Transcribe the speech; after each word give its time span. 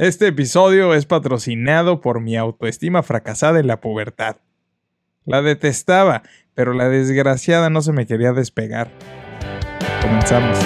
Este 0.00 0.28
episodio 0.28 0.94
es 0.94 1.04
patrocinado 1.04 2.00
por 2.00 2.22
mi 2.22 2.34
autoestima 2.34 3.02
fracasada 3.02 3.60
en 3.60 3.66
la 3.66 3.82
pubertad. 3.82 4.36
La 5.26 5.42
detestaba, 5.42 6.22
pero 6.54 6.72
la 6.72 6.88
desgraciada 6.88 7.68
no 7.68 7.82
se 7.82 7.92
me 7.92 8.06
quería 8.06 8.32
despegar. 8.32 8.90
Comenzamos. 10.00 10.58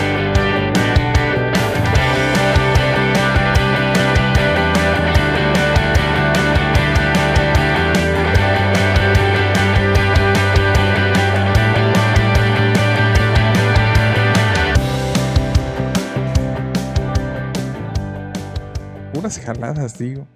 Puras 19.24 19.40
jaladas, 19.40 19.98
digo. 19.98 20.28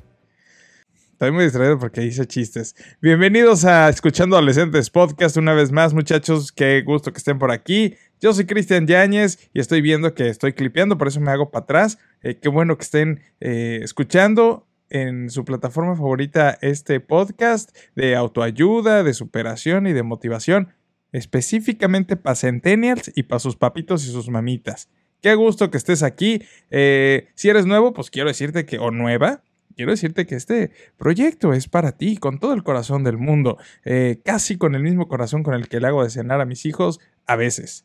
Estoy 1.13 1.31
muy 1.31 1.45
distraído 1.45 1.79
porque 1.79 2.07
hice 2.07 2.25
chistes. 2.25 2.75
Bienvenidos 3.03 3.67
a 3.67 3.91
Escuchando 3.91 4.35
Adolescentes 4.35 4.89
Podcast 4.89 5.37
una 5.37 5.53
vez 5.53 5.71
más, 5.71 5.93
muchachos. 5.93 6.53
Qué 6.53 6.81
gusto 6.81 7.13
que 7.13 7.19
estén 7.19 7.39
por 7.39 7.51
aquí. 7.51 7.97
Yo 8.19 8.33
soy 8.33 8.47
Cristian 8.47 8.87
Yáñez 8.87 9.51
y 9.53 9.61
estoy 9.61 9.83
viendo 9.83 10.15
que 10.15 10.31
estoy 10.31 10.55
clipeando, 10.55 10.97
por 10.97 11.07
eso 11.07 11.21
me 11.21 11.31
hago 11.31 11.51
para 11.51 11.65
atrás. 11.65 11.99
Eh, 12.23 12.39
qué 12.41 12.49
bueno 12.49 12.79
que 12.79 12.85
estén 12.85 13.21
eh, 13.41 13.81
escuchando 13.83 14.67
en 14.89 15.29
su 15.29 15.45
plataforma 15.45 15.95
favorita 15.95 16.57
este 16.63 16.99
podcast 17.01 17.77
de 17.95 18.17
autoayuda, 18.17 19.03
de 19.03 19.13
superación 19.13 19.87
y 19.87 19.93
de 19.93 20.03
motivación, 20.03 20.73
específicamente 21.13 22.17
para 22.17 22.37
Centennials 22.37 23.13
y 23.15 23.25
para 23.25 23.39
sus 23.39 23.55
papitos 23.55 24.07
y 24.07 24.11
sus 24.11 24.31
mamitas. 24.31 24.89
Qué 25.21 25.35
gusto 25.35 25.71
que 25.71 25.79
estés 25.79 26.03
aquí. 26.03 26.43
Eh, 26.71 27.29
si 27.35 27.49
eres 27.49 27.67
nuevo, 27.67 27.93
pues 27.93 28.11
quiero 28.11 28.29
decirte 28.29 28.65
que, 28.67 28.79
o 28.79 28.91
nueva, 28.91 29.43
quiero 29.75 29.91
decirte 29.91 30.27
que 30.27 30.37
este 30.37 30.71
proyecto 30.97 31.53
es 31.53 31.69
para 31.69 31.93
ti, 31.93 32.17
con 32.17 32.39
todo 32.39 32.53
el 32.53 32.63
corazón 32.63 33.03
del 33.03 33.19
mundo, 33.19 33.59
eh, 33.85 34.21
casi 34.25 34.57
con 34.57 34.75
el 34.75 34.83
mismo 34.83 35.09
corazón 35.09 35.43
con 35.43 35.55
el 35.55 35.69
que 35.69 35.81
le 35.81 35.89
hago 35.89 36.05
de 36.05 36.11
cenar 36.11 36.41
a 36.41 36.45
mis 36.45 36.65
hijos, 36.67 37.01
a 37.27 37.35
veces. 37.35 37.85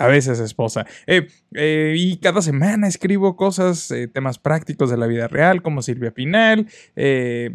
A 0.00 0.06
veces, 0.06 0.38
esposa. 0.38 0.86
Eh, 1.08 1.26
y 1.96 2.18
cada 2.18 2.40
semana 2.40 2.86
escribo 2.86 3.34
cosas, 3.34 3.92
temas 4.14 4.38
prácticos 4.38 4.90
de 4.90 4.96
la 4.96 5.08
vida 5.08 5.26
real, 5.26 5.60
como 5.60 5.82
Silvia 5.82 6.12
Pinal, 6.12 6.68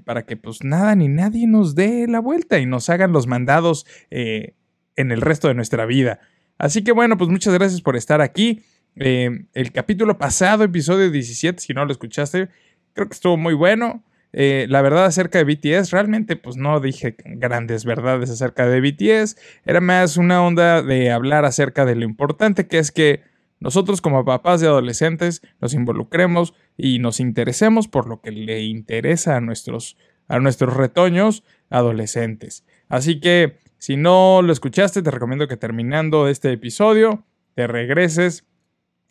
para 0.04 0.26
que 0.26 0.36
pues 0.36 0.62
nada 0.62 0.94
ni 0.96 1.08
nadie 1.08 1.48
nos 1.48 1.74
dé 1.74 2.06
la 2.10 2.20
vuelta 2.20 2.60
y 2.60 2.66
nos 2.66 2.90
hagan 2.90 3.14
los 3.14 3.28
mandados 3.28 3.86
en 4.10 5.12
el 5.12 5.22
resto 5.22 5.48
de 5.48 5.54
nuestra 5.54 5.86
vida. 5.86 6.20
Así 6.58 6.84
que 6.84 6.92
bueno, 6.92 7.18
pues 7.18 7.30
muchas 7.30 7.54
gracias 7.54 7.82
por 7.82 7.96
estar 7.96 8.22
aquí. 8.22 8.64
el 8.96 9.72
capítulo 9.72 10.18
pasado, 10.18 10.64
episodio 10.64 11.10
17, 11.10 11.60
si 11.60 11.74
no 11.74 11.86
lo 11.86 11.92
escuchaste, 11.92 12.50
creo 12.94 13.08
que 13.08 13.14
estuvo 13.14 13.38
muy 13.38 13.54
bueno. 13.54 14.04
Eh, 14.36 14.66
la 14.68 14.82
verdad 14.82 15.06
acerca 15.06 15.44
de 15.44 15.44
BTS, 15.44 15.92
realmente 15.92 16.36
pues 16.36 16.58
no 16.58 16.80
dije 16.80 17.16
grandes 17.24 17.86
verdades 17.86 18.32
acerca 18.32 18.68
de 18.68 18.82
BTS, 18.82 19.38
era 19.64 19.80
más 19.80 20.18
una 20.18 20.44
onda 20.44 20.82
de 20.82 21.12
hablar 21.12 21.46
acerca 21.46 21.86
de 21.86 21.96
lo 21.96 22.04
importante 22.04 22.68
que 22.68 22.80
es 22.80 22.92
que 22.92 23.22
nosotros 23.60 24.02
como 24.02 24.26
papás 24.26 24.60
de 24.60 24.68
adolescentes 24.68 25.44
nos 25.62 25.76
involucremos 25.76 26.56
y 26.78 26.98
nos 26.98 27.20
interesemos 27.20 27.88
por 27.88 28.08
lo 28.08 28.22
que 28.22 28.32
le 28.32 28.64
interesa 28.64 29.38
a 29.38 29.42
nuestros, 29.42 29.98
a 30.28 30.40
nuestros 30.40 30.76
retoños 30.76 31.44
adolescentes. 31.70 32.66
Así 32.90 33.20
que 33.20 33.60
si 33.84 33.98
no 33.98 34.42
lo 34.42 34.54
escuchaste, 34.54 35.02
te 35.02 35.12
recomiendo 35.12 35.50
que 35.50 35.58
terminando 35.58 36.30
este 36.30 36.54
episodio 36.54 37.26
te 37.54 37.68
regreses 37.68 38.46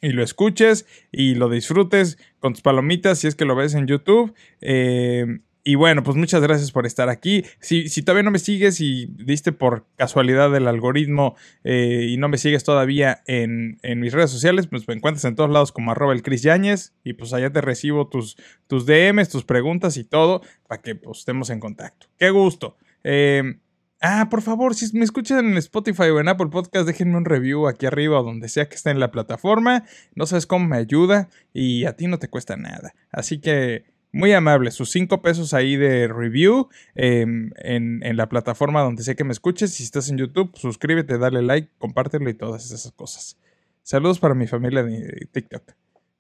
y 0.01 0.13
lo 0.13 0.23
escuches 0.23 0.87
y 1.13 1.35
lo 1.35 1.51
disfrutes 1.51 2.17
con 2.39 2.55
tus 2.55 2.63
palomitas 2.63 3.19
si 3.19 3.27
es 3.27 3.35
que 3.35 3.45
lo 3.45 3.55
ves 3.55 3.75
en 3.75 3.87
YouTube. 3.87 4.33
Eh, 4.63 5.41
y 5.63 5.75
bueno, 5.75 6.03
pues 6.03 6.17
muchas 6.17 6.41
gracias 6.41 6.73
por 6.73 6.87
estar 6.87 7.11
aquí. 7.11 7.45
Si, 7.61 7.91
si, 7.91 8.01
todavía 8.01 8.23
no 8.23 8.31
me 8.31 8.39
sigues 8.39 8.81
y 8.81 9.09
diste 9.19 9.53
por 9.53 9.85
casualidad 9.97 10.57
el 10.57 10.67
algoritmo 10.67 11.37
eh, 11.65 12.07
y 12.09 12.17
no 12.17 12.31
me 12.31 12.39
sigues 12.39 12.65
todavía 12.65 13.23
en, 13.27 13.79
mis 13.97 14.15
redes 14.15 14.31
sociales, 14.31 14.69
pues 14.69 14.89
me 14.89 14.95
encuentras 14.95 15.27
en 15.27 15.35
todos 15.35 15.51
lados 15.51 15.71
como 15.71 15.91
arroba 15.91 16.15
el 16.15 16.23
Yáñez 16.23 16.95
y 17.05 17.13
pues 17.13 17.35
allá 17.35 17.53
te 17.53 17.61
recibo 17.61 18.09
tus, 18.09 18.39
tus 18.69 18.87
DMs, 18.87 19.29
tus 19.29 19.45
preguntas 19.45 19.99
y 19.99 20.05
todo 20.05 20.41
para 20.67 20.81
que 20.81 20.95
pues, 20.95 21.19
estemos 21.19 21.51
en 21.51 21.61
contacto. 21.61 22.07
¡Qué 22.17 22.31
gusto! 22.31 22.79
Eh, 23.05 23.59
Ah, 24.05 24.27
por 24.29 24.43
favor, 24.43 24.75
si 24.75 24.97
me 24.99 25.05
escuchan 25.05 25.47
en 25.53 25.57
Spotify 25.59 26.11
o 26.11 26.19
en 26.19 26.27
Apple 26.27 26.49
Podcast, 26.49 26.89
déjenme 26.89 27.17
un 27.17 27.25
review 27.25 27.69
aquí 27.69 27.87
arriba 27.87 28.19
o 28.19 28.25
donde 28.25 28.49
sea 28.49 28.69
que 28.69 28.75
esté 28.75 28.91
en 28.91 28.99
la 28.99 29.13
plataforma. 29.13 29.85
No 30.17 30.27
sabes 30.27 30.45
cómo 30.45 30.67
me 30.67 30.77
ayuda 30.77 31.29
y 31.53 31.85
a 31.85 31.95
ti 31.95 32.09
no 32.09 32.19
te 32.19 32.27
cuesta 32.27 32.57
nada. 32.57 32.95
Así 33.13 33.39
que 33.41 33.85
muy 34.11 34.33
amable, 34.33 34.73
sus 34.73 34.91
cinco 34.91 35.23
pesos 35.23 35.55
ahí 35.55 35.77
de 35.77 36.09
review 36.09 36.69
em, 36.97 37.53
en, 37.59 38.17
la 38.17 38.29
plataforma 38.29 38.83
donde 38.83 39.05
sea 39.05 39.15
que 39.15 39.23
me 39.23 39.33
escuches. 39.33 39.73
Si 39.73 39.85
estás 39.85 40.09
en 40.11 40.19
YouTube, 40.19 40.51
suscríbete, 40.57 41.17
dale 41.17 41.41
like, 41.41 41.71
compártelo 41.79 42.29
y 42.29 42.35
todas 42.35 42.73
esas 42.73 42.91
cosas. 42.91 43.39
Saludos 43.85 44.19
para 44.19 44.35
mi 44.35 44.49
familia 44.49 44.83
de 44.83 45.29
TikTok. 45.31 45.63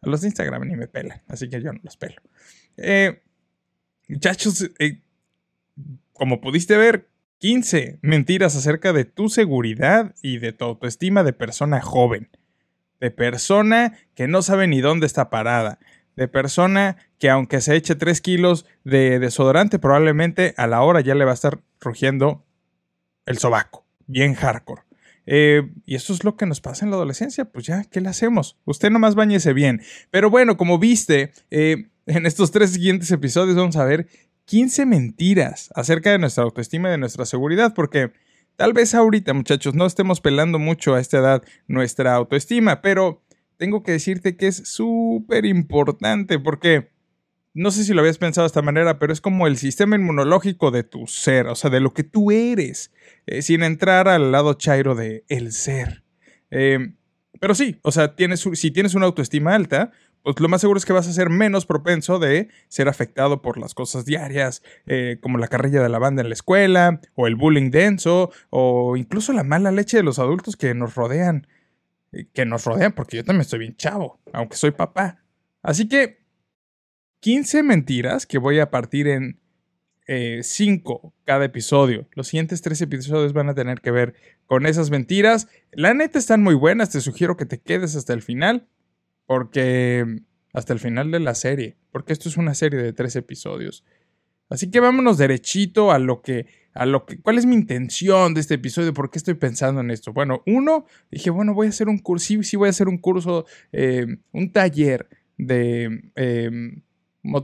A 0.02 0.08
los 0.08 0.20
de 0.20 0.28
Instagram 0.28 0.68
ni 0.68 0.76
me 0.76 0.86
pelan, 0.86 1.20
así 1.26 1.50
que 1.50 1.60
yo 1.60 1.72
no 1.72 1.80
los 1.82 1.96
pelo. 1.96 2.22
Eh, 2.76 3.20
muchachos, 4.08 4.70
eh, 4.78 5.00
como 6.12 6.40
pudiste 6.40 6.76
ver, 6.76 7.08
15 7.42 7.98
mentiras 8.02 8.54
acerca 8.54 8.92
de 8.92 9.04
tu 9.04 9.28
seguridad 9.28 10.14
y 10.22 10.38
de 10.38 10.52
tu 10.52 10.64
autoestima 10.64 11.24
de 11.24 11.32
persona 11.32 11.80
joven. 11.80 12.30
De 13.00 13.10
persona 13.10 13.98
que 14.14 14.28
no 14.28 14.42
sabe 14.42 14.68
ni 14.68 14.80
dónde 14.80 15.06
está 15.06 15.28
parada. 15.28 15.80
De 16.14 16.28
persona 16.28 16.98
que 17.18 17.30
aunque 17.30 17.60
se 17.60 17.74
eche 17.74 17.96
3 17.96 18.20
kilos 18.20 18.64
de 18.84 19.18
desodorante, 19.18 19.80
probablemente 19.80 20.54
a 20.56 20.68
la 20.68 20.82
hora 20.82 21.00
ya 21.00 21.16
le 21.16 21.24
va 21.24 21.32
a 21.32 21.34
estar 21.34 21.58
rugiendo 21.80 22.46
el 23.26 23.38
sobaco. 23.38 23.84
Bien 24.06 24.34
hardcore. 24.34 24.82
Eh, 25.26 25.68
y 25.84 25.96
eso 25.96 26.12
es 26.12 26.22
lo 26.22 26.36
que 26.36 26.46
nos 26.46 26.60
pasa 26.60 26.84
en 26.84 26.92
la 26.92 26.96
adolescencia. 26.96 27.46
Pues 27.46 27.66
ya, 27.66 27.82
¿qué 27.90 28.00
le 28.00 28.08
hacemos? 28.08 28.56
Usted 28.66 28.90
nomás 28.90 29.16
bañese 29.16 29.52
bien. 29.52 29.82
Pero 30.12 30.30
bueno, 30.30 30.56
como 30.56 30.78
viste, 30.78 31.32
eh, 31.50 31.88
en 32.06 32.24
estos 32.24 32.52
tres 32.52 32.70
siguientes 32.70 33.10
episodios 33.10 33.56
vamos 33.56 33.74
a 33.74 33.84
ver 33.84 34.06
15 34.44 34.86
mentiras 34.86 35.70
acerca 35.74 36.10
de 36.10 36.18
nuestra 36.18 36.44
autoestima 36.44 36.88
y 36.88 36.92
de 36.92 36.98
nuestra 36.98 37.26
seguridad, 37.26 37.74
porque 37.74 38.12
tal 38.56 38.72
vez 38.72 38.94
ahorita, 38.94 39.32
muchachos, 39.34 39.74
no 39.74 39.86
estemos 39.86 40.20
pelando 40.20 40.58
mucho 40.58 40.94
a 40.94 41.00
esta 41.00 41.18
edad 41.18 41.42
nuestra 41.66 42.14
autoestima, 42.14 42.82
pero 42.82 43.22
tengo 43.56 43.82
que 43.82 43.92
decirte 43.92 44.36
que 44.36 44.48
es 44.48 44.56
súper 44.68 45.44
importante 45.46 46.38
porque 46.38 46.90
no 47.54 47.70
sé 47.70 47.84
si 47.84 47.92
lo 47.92 48.00
habías 48.00 48.18
pensado 48.18 48.44
de 48.44 48.48
esta 48.48 48.62
manera, 48.62 48.98
pero 48.98 49.12
es 49.12 49.20
como 49.20 49.46
el 49.46 49.58
sistema 49.58 49.96
inmunológico 49.96 50.70
de 50.70 50.84
tu 50.84 51.06
ser, 51.06 51.46
o 51.48 51.54
sea, 51.54 51.70
de 51.70 51.80
lo 51.80 51.92
que 51.92 52.02
tú 52.02 52.30
eres, 52.30 52.92
eh, 53.26 53.42
sin 53.42 53.62
entrar 53.62 54.08
al 54.08 54.32
lado 54.32 54.54
chairo 54.54 54.94
de 54.94 55.24
el 55.28 55.52
ser. 55.52 56.02
Eh, 56.50 56.94
pero 57.40 57.54
sí, 57.54 57.78
o 57.82 57.92
sea, 57.92 58.14
tienes, 58.16 58.48
si 58.54 58.70
tienes 58.70 58.94
una 58.94 59.06
autoestima 59.06 59.54
alta, 59.54 59.90
pues 60.22 60.38
lo 60.38 60.48
más 60.48 60.60
seguro 60.60 60.78
es 60.78 60.84
que 60.84 60.92
vas 60.92 61.08
a 61.08 61.12
ser 61.12 61.30
menos 61.30 61.66
propenso 61.66 62.18
de 62.18 62.48
ser 62.68 62.88
afectado 62.88 63.42
por 63.42 63.58
las 63.58 63.74
cosas 63.74 64.04
diarias, 64.04 64.62
eh, 64.86 65.18
como 65.20 65.38
la 65.38 65.48
carrilla 65.48 65.82
de 65.82 65.88
la 65.88 65.98
banda 65.98 66.22
en 66.22 66.28
la 66.28 66.34
escuela, 66.34 67.00
o 67.14 67.26
el 67.26 67.36
bullying 67.36 67.70
denso, 67.70 68.30
o 68.50 68.96
incluso 68.96 69.32
la 69.32 69.44
mala 69.44 69.72
leche 69.72 69.96
de 69.96 70.02
los 70.02 70.18
adultos 70.18 70.56
que 70.56 70.74
nos 70.74 70.94
rodean. 70.94 71.46
Que 72.34 72.44
nos 72.44 72.64
rodean, 72.64 72.92
porque 72.92 73.16
yo 73.16 73.24
también 73.24 73.40
estoy 73.40 73.60
bien 73.60 73.76
chavo, 73.76 74.20
aunque 74.32 74.56
soy 74.56 74.70
papá. 74.70 75.24
Así 75.62 75.88
que 75.88 76.22
15 77.20 77.62
mentiras 77.62 78.26
que 78.26 78.38
voy 78.38 78.58
a 78.58 78.70
partir 78.70 79.08
en 79.08 79.40
5 80.42 81.00
eh, 81.04 81.22
cada 81.24 81.44
episodio. 81.44 82.06
Los 82.12 82.28
siguientes 82.28 82.60
3 82.62 82.82
episodios 82.82 83.32
van 83.32 83.48
a 83.48 83.54
tener 83.54 83.80
que 83.80 83.90
ver 83.90 84.14
con 84.46 84.66
esas 84.66 84.90
mentiras. 84.90 85.48
La 85.72 85.94
neta 85.94 86.18
están 86.18 86.42
muy 86.42 86.54
buenas, 86.54 86.90
te 86.90 87.00
sugiero 87.00 87.36
que 87.36 87.46
te 87.46 87.60
quedes 87.60 87.96
hasta 87.96 88.12
el 88.12 88.22
final. 88.22 88.68
Porque 89.26 90.22
hasta 90.52 90.72
el 90.72 90.78
final 90.78 91.10
de 91.10 91.20
la 91.20 91.34
serie, 91.34 91.76
porque 91.90 92.12
esto 92.12 92.28
es 92.28 92.36
una 92.36 92.54
serie 92.54 92.82
de 92.82 92.92
tres 92.92 93.16
episodios. 93.16 93.84
Así 94.48 94.70
que 94.70 94.80
vámonos 94.80 95.16
derechito 95.16 95.92
a 95.92 95.98
lo 95.98 96.20
que, 96.20 96.46
a 96.74 96.84
lo 96.84 97.06
que, 97.06 97.18
¿cuál 97.20 97.38
es 97.38 97.46
mi 97.46 97.54
intención 97.54 98.34
de 98.34 98.40
este 98.42 98.54
episodio? 98.54 98.92
¿Por 98.92 99.10
qué 99.10 99.18
estoy 99.18 99.34
pensando 99.34 99.80
en 99.80 99.90
esto? 99.90 100.12
Bueno, 100.12 100.42
uno, 100.46 100.84
dije, 101.10 101.30
bueno, 101.30 101.54
voy 101.54 101.68
a 101.68 101.70
hacer 101.70 101.88
un 101.88 101.98
curso, 101.98 102.26
sí, 102.26 102.42
sí 102.42 102.56
voy 102.56 102.66
a 102.66 102.70
hacer 102.70 102.88
un 102.88 102.98
curso, 102.98 103.46
eh, 103.72 104.06
un 104.32 104.52
taller 104.52 105.08
de, 105.38 106.10
em, 106.16 106.82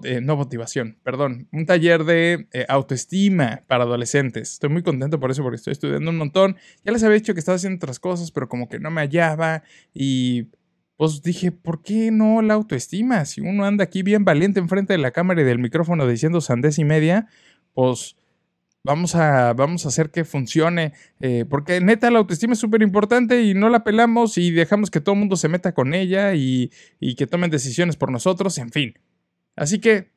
eh, 0.05 0.21
no 0.21 0.37
motivación, 0.37 0.99
perdón, 1.03 1.49
un 1.53 1.65
taller 1.65 2.05
de 2.05 2.49
eh, 2.53 2.67
autoestima 2.69 3.63
para 3.69 3.85
adolescentes. 3.85 4.53
Estoy 4.53 4.71
muy 4.71 4.83
contento 4.83 5.19
por 5.19 5.31
eso, 5.31 5.43
porque 5.43 5.57
estoy 5.57 5.73
estudiando 5.73 6.11
un 6.11 6.19
montón. 6.19 6.57
Ya 6.85 6.93
les 6.93 7.03
había 7.05 7.15
dicho 7.15 7.33
que 7.33 7.41
estaba 7.41 7.57
haciendo 7.57 7.77
otras 7.77 8.01
cosas, 8.01 8.33
pero 8.33 8.49
como 8.49 8.69
que 8.69 8.81
no 8.81 8.91
me 8.91 9.01
hallaba 9.01 9.63
y 9.95 10.49
pues 10.99 11.23
dije, 11.23 11.53
¿por 11.53 11.81
qué 11.81 12.11
no 12.11 12.43
la 12.43 12.55
autoestima? 12.55 13.25
Si 13.25 13.41
uno 13.41 13.65
anda 13.65 13.85
aquí 13.85 14.03
bien 14.03 14.25
valiente 14.25 14.59
enfrente 14.59 14.95
de 14.95 14.99
la 14.99 15.13
cámara 15.13 15.41
y 15.41 15.45
del 15.45 15.61
micrófono 15.61 16.09
diciendo 16.09 16.41
sandés 16.41 16.81
y 16.81 16.85
media, 16.85 17.29
pues 17.73 18.17
vamos 18.83 19.15
a, 19.15 19.53
vamos 19.53 19.85
a 19.85 19.91
hacer 19.91 20.11
que 20.11 20.25
funcione. 20.25 20.95
Eh, 21.21 21.45
porque 21.49 21.81
neta, 21.81 22.11
la 22.11 22.19
autoestima 22.19 22.55
es 22.55 22.59
súper 22.59 22.83
importante 22.83 23.45
y 23.45 23.55
no 23.55 23.69
la 23.69 23.85
pelamos 23.85 24.39
y 24.39 24.51
dejamos 24.51 24.91
que 24.91 25.01
todo 25.01 25.13
el 25.13 25.21
mundo 25.21 25.37
se 25.37 25.49
meta 25.49 25.73
con 25.73 25.95
ella 25.95 26.35
y, 26.35 26.73
y 26.99 27.15
que 27.15 27.29
tomen 27.29 27.53
decisiones 27.53 27.95
por 27.95 28.11
nosotros, 28.11 28.59
en 28.59 28.73
fin. 28.73 28.99
Así 29.55 29.79
que 29.79 30.11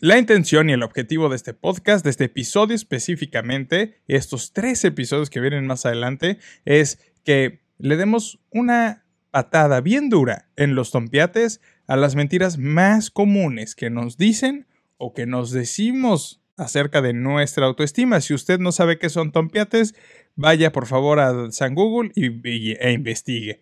la 0.00 0.16
intención 0.16 0.70
y 0.70 0.72
el 0.72 0.82
objetivo 0.82 1.28
de 1.28 1.36
este 1.36 1.52
podcast, 1.52 2.04
de 2.04 2.10
este 2.10 2.24
episodio 2.24 2.74
específicamente, 2.74 4.00
estos 4.08 4.54
tres 4.54 4.82
episodios 4.86 5.28
que 5.28 5.40
vienen 5.40 5.66
más 5.66 5.84
adelante, 5.84 6.38
es 6.64 7.00
que 7.22 7.60
le 7.76 7.98
demos 7.98 8.40
una 8.50 9.05
patada 9.36 9.82
bien 9.82 10.08
dura 10.08 10.48
en 10.56 10.74
los 10.74 10.90
tompiates 10.90 11.60
a 11.86 11.96
las 11.96 12.14
mentiras 12.14 12.56
más 12.56 13.10
comunes 13.10 13.74
que 13.74 13.90
nos 13.90 14.16
dicen 14.16 14.66
o 14.96 15.12
que 15.12 15.26
nos 15.26 15.50
decimos 15.50 16.42
acerca 16.56 17.02
de 17.02 17.12
nuestra 17.12 17.66
autoestima. 17.66 18.22
Si 18.22 18.32
usted 18.32 18.58
no 18.58 18.72
sabe 18.72 18.98
qué 18.98 19.10
son 19.10 19.32
tompiates, 19.32 19.94
vaya 20.36 20.72
por 20.72 20.86
favor 20.86 21.20
a 21.20 21.52
San 21.52 21.74
Google 21.74 22.12
y, 22.14 22.72
e 22.82 22.92
investigue. 22.92 23.60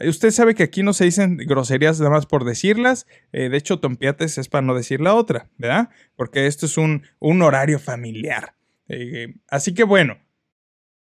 Usted 0.00 0.30
sabe 0.30 0.54
que 0.54 0.62
aquí 0.62 0.84
no 0.84 0.92
se 0.92 1.06
dicen 1.06 1.36
groserías 1.36 1.98
nada 1.98 2.12
más 2.12 2.26
por 2.26 2.44
decirlas. 2.44 3.08
Eh, 3.32 3.48
de 3.48 3.56
hecho, 3.56 3.80
tompiates 3.80 4.38
es 4.38 4.48
para 4.48 4.64
no 4.64 4.72
decir 4.72 5.00
la 5.00 5.14
otra, 5.14 5.50
¿verdad? 5.58 5.88
Porque 6.14 6.46
esto 6.46 6.66
es 6.66 6.78
un, 6.78 7.02
un 7.18 7.42
horario 7.42 7.80
familiar. 7.80 8.54
Eh, 8.86 9.34
así 9.48 9.74
que 9.74 9.82
bueno, 9.82 10.18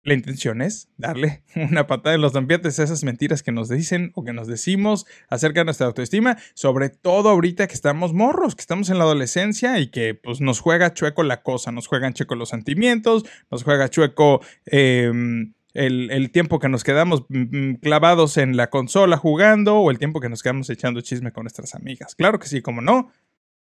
la 0.04 0.14
intención 0.14 0.62
es 0.62 0.90
darle 0.98 1.44
una 1.56 1.88
patada 1.88 2.16
en 2.16 2.22
los 2.22 2.34
dompiates 2.34 2.80
a 2.80 2.84
esas 2.84 3.04
mentiras 3.04 3.42
que 3.42 3.52
nos 3.52 3.70
dicen 3.70 4.12
o 4.16 4.24
que 4.24 4.34
nos 4.34 4.48
decimos 4.48 5.06
acerca 5.30 5.62
de 5.62 5.66
nuestra 5.66 5.88
autoestima, 5.88 6.38
sobre 6.54 6.90
todo 6.90 7.30
ahorita 7.30 7.68
que 7.68 7.74
estamos 7.74 8.14
morros, 8.14 8.56
que 8.56 8.62
estamos 8.62 8.90
en 8.90 8.98
la 8.98 9.06
adolescencia 9.06 9.80
y 9.80 9.88
que 9.88 10.14
pues, 10.14 10.42
nos 10.42 10.60
juega 10.60 10.94
chueco 10.94 11.24
la 11.24 11.42
cosa, 11.42 11.72
nos 11.72 11.88
juegan 11.88 12.14
chueco 12.14 12.36
los 12.36 12.50
sentimientos, 12.50 13.24
nos 13.50 13.64
juega 13.64 13.90
chueco 13.90 14.42
em, 14.66 15.54
el, 15.74 16.12
el, 16.12 16.32
tiempo 16.32 16.60
que 16.60 16.70
nos 16.70 16.84
quedamos 16.84 17.24
mm, 17.30 17.58
mm, 17.58 17.76
clavados 17.78 18.38
en 18.38 18.58
la 18.58 18.70
consola 18.70 19.18
jugando 19.18 19.78
o 19.78 19.90
el 19.90 20.00
tiempo 20.00 20.20
que 20.20 20.30
nos 20.30 20.44
quedamos 20.44 20.70
echando 20.70 21.02
chisme 21.02 21.32
con 21.32 21.44
nuestras 21.44 21.76
amigas. 21.76 22.16
Claro 22.16 22.40
que 22.40 22.48
sí, 22.48 22.62
como 22.62 22.82
no. 22.82 23.10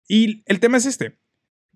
Y 0.08 0.42
el 0.46 0.60
tema 0.60 0.76
es 0.76 0.86
este. 0.86 1.18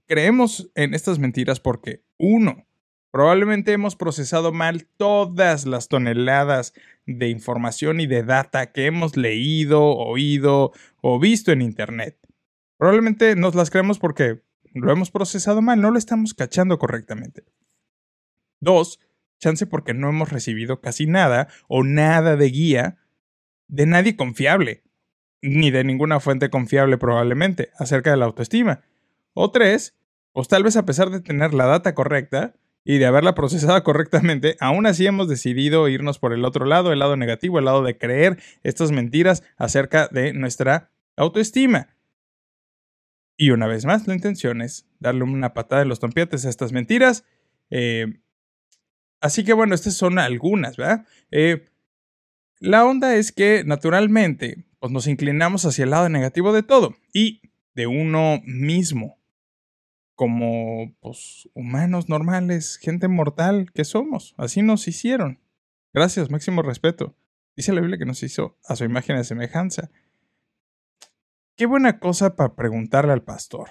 Creemos 0.07 0.71
en 0.75 0.95
estas 0.95 1.19
mentiras 1.19 1.61
porque, 1.61 2.03
uno, 2.19 2.67
Probablemente 3.11 3.73
hemos 3.73 3.97
procesado 3.97 4.53
mal 4.53 4.87
todas 4.97 5.67
las 5.67 5.89
toneladas 5.89 6.75
de 7.07 7.29
información 7.29 8.01
y 8.01 8.07
de 8.07 8.23
data 8.23 8.71
que 8.73 8.87
hemos 8.87 9.17
leído, 9.17 9.83
oído 9.85 10.73
o 11.01 11.19
visto 11.19 11.51
en 11.51 11.63
Internet. 11.63 12.19
Probablemente 12.79 13.35
nos 13.35 13.55
las 13.55 13.71
creemos 13.71 13.99
porque 13.99 14.43
lo 14.73 14.93
hemos 14.93 15.11
procesado 15.11 15.61
mal, 15.61 15.81
no 15.81 15.91
lo 15.91 15.99
estamos 15.99 16.35
cachando 16.35 16.79
correctamente. 16.79 17.45
Dos, 18.61 19.01
chance 19.39 19.67
porque 19.67 19.95
no 19.95 20.09
hemos 20.09 20.31
recibido 20.31 20.81
casi 20.81 21.07
nada 21.07 21.49
o 21.67 21.83
nada 21.83 22.37
de 22.37 22.51
guía 22.51 22.99
de 23.71 23.87
nadie 23.87 24.17
confiable, 24.17 24.83
ni 25.43 25.71
de 25.71 25.85
ninguna 25.85 26.21
fuente 26.21 26.51
confiable 26.51 26.99
probablemente, 26.99 27.71
acerca 27.79 28.11
de 28.11 28.17
la 28.17 28.27
autoestima. 28.27 28.83
O 29.33 29.51
tres, 29.51 29.97
pues 30.33 30.49
tal 30.49 30.65
vez 30.65 30.77
a 30.77 30.85
pesar 30.85 31.11
de 31.11 31.21
tener 31.21 31.55
la 31.55 31.67
data 31.67 31.95
correcta, 31.95 32.55
y 32.85 32.99
de 32.99 33.07
haberla 33.07 33.35
procesado 33.35 33.83
correctamente, 33.85 34.57
aún 34.61 34.87
así 34.87 35.07
hemos 35.07 35.29
decidido 35.29 35.89
irnos 35.89 36.19
por 36.19 36.33
el 36.33 36.45
otro 36.45 36.65
lado, 36.65 36.93
el 36.93 36.99
lado 36.99 37.17
negativo, 37.17 37.59
el 37.59 37.67
lado 37.67 37.83
de 37.83 37.99
creer 37.99 38.39
estas 38.63 38.91
mentiras 38.91 39.43
acerca 39.57 40.09
de 40.09 40.33
nuestra 40.33 40.91
autoestima. 41.17 41.97
Y 43.37 43.51
una 43.51 43.67
vez 43.67 43.87
más, 43.87 44.07
la 44.07 44.15
intención 44.15 44.61
es 44.61 44.87
darle 44.99 45.25
una 45.25 45.55
patada 45.55 45.83
en 45.83 45.89
los 45.89 45.99
tompiates 45.99 46.45
a 46.45 46.51
estas 46.51 46.73
mentiras. 46.73 47.25
Eh, 47.71 48.21
así 49.21 49.45
que 49.45 49.55
bueno, 49.55 49.75
estas 49.75 49.95
son 49.95 50.19
algunas, 50.19 50.77
¿verdad? 50.77 51.07
Eh, 51.31 51.65
la 52.59 52.85
onda 52.85 53.17
es 53.17 53.33
que 53.33 53.65
naturalmente 53.65 54.67
pues 54.79 54.93
nos 54.93 55.07
inclinamos 55.07 55.65
hacia 55.65 55.85
el 55.85 55.91
lado 55.91 56.09
negativo 56.09 56.53
de 56.53 56.63
todo 56.63 56.95
y 57.13 57.41
de 57.75 57.87
uno 57.87 58.43
mismo 58.45 59.20
como 60.21 60.95
pues, 61.01 61.49
humanos 61.55 62.11
normales, 62.11 62.77
gente 62.77 63.09
mortal 63.09 63.73
que 63.73 63.87
somos. 63.87 64.35
Así 64.37 64.61
nos 64.61 64.87
hicieron. 64.87 65.41
Gracias, 65.95 66.31
máximo 66.31 66.61
respeto. 66.61 67.17
Dice 67.57 67.73
la 67.73 67.81
Biblia 67.81 67.97
que 67.97 68.05
nos 68.05 68.23
hizo 68.23 68.59
a 68.67 68.77
su 68.77 68.85
imagen 68.85 69.19
y 69.19 69.25
semejanza. 69.25 69.91
Qué 71.57 71.65
buena 71.65 72.01
cosa 72.01 72.37
para 72.37 72.55
preguntarle 72.55 73.15
al 73.15 73.23
pastor. 73.23 73.71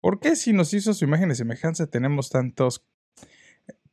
¿Por 0.00 0.20
qué 0.20 0.36
si 0.36 0.52
nos 0.52 0.72
hizo 0.72 0.92
a 0.92 0.94
su 0.94 1.04
imagen 1.04 1.32
y 1.32 1.34
semejanza 1.34 1.88
tenemos 1.88 2.30
tantos... 2.30 2.86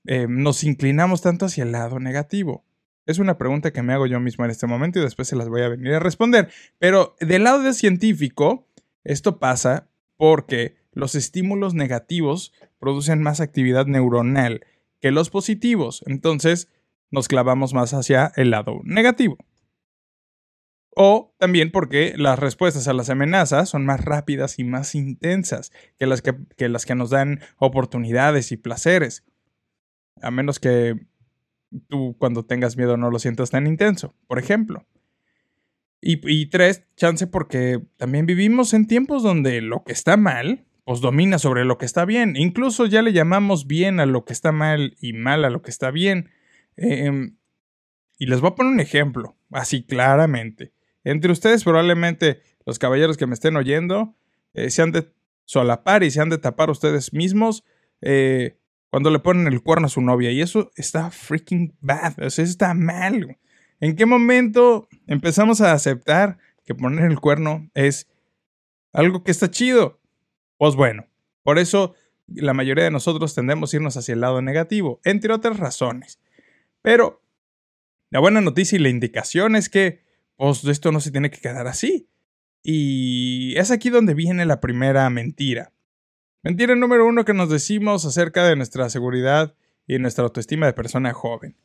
Eh, 0.06 0.28
nos 0.30 0.64
inclinamos 0.64 1.24
tanto 1.24 1.48
hacia 1.48 1.64
el 1.64 1.72
lado 1.72 2.00
negativo? 2.00 2.64
Es 3.08 3.18
una 3.18 3.40
pregunta 3.40 3.74
que 3.74 3.82
me 3.82 3.94
hago 3.94 4.06
yo 4.06 4.20
mismo 4.20 4.46
en 4.46 4.52
este 4.52 4.68
momento 4.68 5.00
y 5.00 5.02
después 5.02 5.28
se 5.28 5.36
las 5.36 5.50
voy 5.50 5.64
a 5.64 5.70
venir 5.70 5.92
a 5.96 6.00
responder. 6.00 6.52
Pero 6.78 7.16
del 7.20 7.46
lado 7.46 7.64
de 7.64 7.74
científico, 7.74 8.68
esto 9.04 9.40
pasa 9.40 9.90
porque 10.18 10.83
los 10.94 11.16
estímulos 11.16 11.74
negativos 11.74 12.54
producen 12.80 13.22
más 13.22 13.40
actividad 13.40 13.86
neuronal 13.86 14.66
que 15.00 15.12
los 15.12 15.30
positivos, 15.30 16.04
entonces 16.08 16.70
nos 17.12 17.28
clavamos 17.28 17.74
más 17.74 17.94
hacia 17.94 18.32
el 18.36 18.52
lado 18.52 18.82
negativo. 18.84 19.38
O 20.96 21.34
también 21.40 21.72
porque 21.72 22.14
las 22.18 22.38
respuestas 22.38 22.88
a 22.88 22.94
las 22.94 23.10
amenazas 23.10 23.70
son 23.70 23.86
más 23.86 24.04
rápidas 24.04 24.60
y 24.60 24.64
más 24.64 24.94
intensas 24.96 25.72
que 25.98 26.06
las 26.06 26.22
que, 26.22 26.36
las 26.70 26.86
que 26.86 26.96
nos 26.96 27.10
dan 27.10 27.42
oportunidades 27.58 28.52
y 28.52 28.58
placeres. 28.58 29.24
A 30.22 30.30
menos 30.30 30.60
que 30.60 30.96
tú 31.88 32.16
cuando 32.20 32.46
tengas 32.46 32.78
miedo 32.78 32.96
no 32.96 33.10
lo 33.10 33.18
sientas 33.18 33.50
tan 33.50 33.66
intenso, 33.66 34.16
por 34.28 34.38
ejemplo. 34.38 34.86
Y, 36.00 36.20
y 36.32 36.48
tres, 36.48 36.84
chance 36.96 37.26
porque 37.28 37.82
también 37.98 38.26
vivimos 38.26 38.74
en 38.74 38.88
tiempos 38.88 39.24
donde 39.24 39.62
lo 39.62 39.84
que 39.84 39.94
está 39.94 40.16
mal 40.18 40.66
pues 40.86 41.02
domina 41.02 41.40
sobre 41.40 41.66
lo 41.66 41.78
que 41.78 41.86
está 41.86 42.06
bien. 42.06 42.36
Incluso 42.36 42.86
ya 42.86 43.02
le 43.02 43.14
llamamos 43.14 43.68
bien 43.68 44.00
a 44.00 44.06
lo 44.06 44.26
que 44.26 44.34
está 44.34 44.52
mal 44.52 44.96
y 45.00 45.14
mal 45.14 45.46
a 45.46 45.50
lo 45.50 45.62
que 45.62 45.72
está 45.72 45.92
bien. 45.92 46.30
Em, 46.76 47.38
y 48.18 48.26
les 48.26 48.42
voy 48.42 48.52
a 48.52 48.56
poner 48.56 48.74
un 48.74 48.80
ejemplo, 48.80 49.38
así 49.52 49.84
claramente. 49.84 50.74
Entre 51.04 51.32
ustedes 51.32 51.64
probablemente 51.64 52.42
los 52.66 52.80
caballeros 52.80 53.18
que 53.18 53.28
me 53.28 53.34
estén 53.34 53.56
oyendo 53.56 54.16
eh, 54.54 54.70
se 54.70 54.82
han 54.82 54.92
de 54.92 55.12
solapar 55.46 56.04
y 56.04 56.12
se 56.12 56.22
han 56.22 56.30
de 56.30 56.38
tapar 56.38 56.70
ustedes 56.70 57.14
mismos 57.14 57.64
eh, 58.02 58.58
cuando 58.90 59.10
le 59.10 59.20
ponen 59.20 59.48
el 59.48 59.62
cuerno 59.62 59.88
a 59.88 59.90
su 59.90 60.02
novia. 60.02 60.32
Y 60.32 60.42
eso 60.42 60.72
está 60.76 61.12
freaking 61.12 61.76
bad, 61.80 62.20
o 62.22 62.30
sea, 62.30 62.44
está 62.44 62.74
mal. 62.74 63.38
¿En 63.80 63.96
qué 63.96 64.06
momento 64.06 64.88
empezamos 65.08 65.62
a 65.62 65.74
aceptar 65.74 66.38
que 66.66 66.76
poner 66.76 67.10
el 67.10 67.20
cuerno 67.20 67.70
es 67.74 68.08
algo 68.94 69.24
que 69.24 69.32
está 69.32 69.50
chido? 69.50 70.00
Pues 70.58 70.76
bueno, 70.76 71.08
por 71.44 71.60
eso 71.60 71.96
la 72.28 72.54
mayoría 72.54 72.86
de 72.86 72.92
nosotros 72.92 73.36
tendemos 73.36 73.74
a 73.74 73.78
irnos 73.78 73.98
hacia 73.98 74.14
el 74.14 74.22
lado 74.22 74.42
negativo, 74.42 75.00
entre 75.04 75.34
otras 75.34 75.58
razones. 75.58 76.20
Pero 76.82 77.22
la 78.10 78.20
buena 78.20 78.42
noticia 78.42 78.78
y 78.78 78.82
la 78.82 78.90
indicación 78.90 79.56
es 79.56 79.70
que, 79.70 80.04
pues, 80.38 80.64
esto 80.66 80.92
no 80.92 81.00
se 81.00 81.12
tiene 81.12 81.32
que 81.32 81.42
quedar 81.42 81.68
así. 81.68 82.10
Y 82.62 83.56
es 83.58 83.72
aquí 83.72 83.90
donde 83.90 84.14
viene 84.14 84.46
la 84.46 84.62
primera 84.62 85.10
mentira. 85.10 85.74
Mentira 86.44 86.76
número 86.76 87.06
uno 87.06 87.26
que 87.26 87.34
nos 87.34 87.50
decimos 87.50 88.06
acerca 88.06 88.46
de 88.46 88.56
nuestra 88.56 88.90
seguridad 88.90 89.56
y 89.88 89.98
nuestra 90.00 90.24
autoestima 90.24 90.66
de 90.66 90.74
persona 90.74 91.14
joven. 91.14 91.58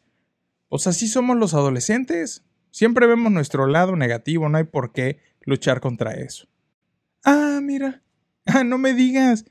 Pues 0.68 0.86
así 0.86 1.08
somos 1.08 1.36
los 1.36 1.54
adolescentes. 1.54 2.44
Siempre 2.70 3.06
vemos 3.06 3.32
nuestro 3.32 3.66
lado 3.66 3.96
negativo, 3.96 4.48
no 4.48 4.58
hay 4.58 4.64
por 4.64 4.92
qué 4.92 5.20
luchar 5.42 5.80
contra 5.80 6.14
eso. 6.14 6.48
Ah, 7.24 7.60
mira, 7.62 8.02
Ah, 8.48 8.64
no 8.64 8.78
me 8.78 8.94
digas. 8.94 9.44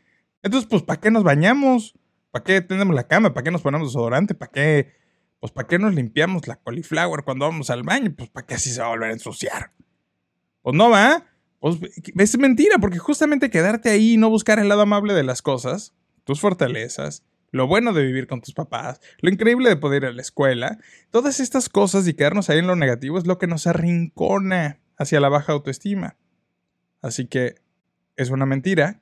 Entonces, 0.44 0.68
pues, 0.70 0.84
¿para 0.84 1.00
qué 1.00 1.12
nos 1.12 1.24
bañamos? 1.24 1.96
¿Para 2.32 2.44
qué 2.44 2.62
tenemos 2.62 2.96
la 2.96 3.08
cama? 3.08 3.34
¿Para 3.34 3.44
qué 3.44 3.52
nos 3.52 3.62
ponemos 3.62 3.88
desodorante? 3.88 4.34
¿Para 4.34 4.52
qué? 4.52 4.94
Pues, 5.40 5.52
¿para 5.52 5.68
qué 5.68 5.80
nos 5.80 5.94
limpiamos 5.94 6.48
la 6.48 6.58
cauliflower 6.58 7.24
cuando 7.24 7.46
vamos 7.46 7.70
al 7.70 7.84
baño? 7.84 8.14
Pues, 8.16 8.30
¿para 8.30 8.46
qué 8.46 8.56
así 8.56 8.72
se 8.72 8.82
va 8.82 8.88
a 8.88 8.90
volver 8.90 9.10
a 9.10 9.14
ensuciar? 9.14 9.72
Pues 10.62 10.76
no 10.76 10.90
va. 10.90 11.26
Pues 11.60 11.78
es 12.18 12.38
mentira, 12.38 12.78
porque 12.80 13.00
justamente 13.00 13.50
quedarte 13.50 13.90
ahí 13.90 14.14
y 14.14 14.18
no 14.18 14.30
buscar 14.30 14.60
el 14.60 14.70
lado 14.70 14.82
amable 14.82 15.14
de 15.14 15.24
las 15.24 15.42
cosas, 15.42 15.96
tus 16.24 16.40
fortalezas, 16.40 17.24
lo 17.52 17.66
bueno 17.66 17.94
de 17.94 18.04
vivir 18.04 18.28
con 18.28 18.42
tus 18.42 18.54
papás, 18.54 19.02
lo 19.22 19.32
increíble 19.32 19.70
de 19.70 19.78
poder 19.78 20.04
ir 20.04 20.10
a 20.10 20.14
la 20.14 20.22
escuela, 20.22 20.78
todas 21.10 21.40
estas 21.40 21.68
cosas 21.68 22.08
y 22.08 22.14
quedarnos 22.14 22.50
ahí 22.50 22.60
en 22.60 22.68
lo 22.68 22.76
negativo 22.76 23.18
es 23.18 23.26
lo 23.26 23.40
que 23.40 23.48
nos 23.48 23.66
arrincona 23.66 24.80
hacia 24.98 25.20
la 25.20 25.30
baja 25.30 25.54
autoestima. 25.54 26.16
Así 27.02 27.26
que 27.26 27.56
es 28.18 28.30
una 28.30 28.46
mentira 28.46 29.00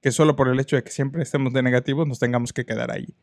que 0.00 0.12
solo 0.12 0.36
por 0.36 0.48
el 0.48 0.60
hecho 0.60 0.76
de 0.76 0.84
que 0.84 0.92
siempre 0.92 1.22
estemos 1.22 1.52
de 1.52 1.62
negativos 1.62 2.06
nos 2.06 2.20
tengamos 2.20 2.52
que 2.52 2.64
quedar 2.64 2.92
ahí. 2.92 3.16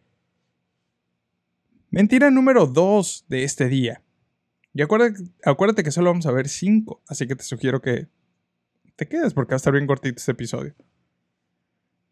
Mentira 1.89 2.29
número 2.29 2.65
2 2.65 3.25
de 3.29 3.43
este 3.43 3.69
día. 3.69 4.01
Y 4.73 4.81
acuérdate, 4.81 5.83
que 5.83 5.91
solo 5.91 6.09
vamos 6.09 6.25
a 6.25 6.31
ver 6.33 6.49
5, 6.49 7.01
así 7.07 7.27
que 7.27 7.35
te 7.37 7.43
sugiero 7.43 7.81
que 7.81 8.09
te 8.97 9.07
quedes 9.07 9.33
porque 9.33 9.51
va 9.51 9.55
a 9.55 9.57
estar 9.57 9.71
bien 9.71 9.87
cortito 9.87 10.17
este 10.17 10.33
episodio. 10.33 10.75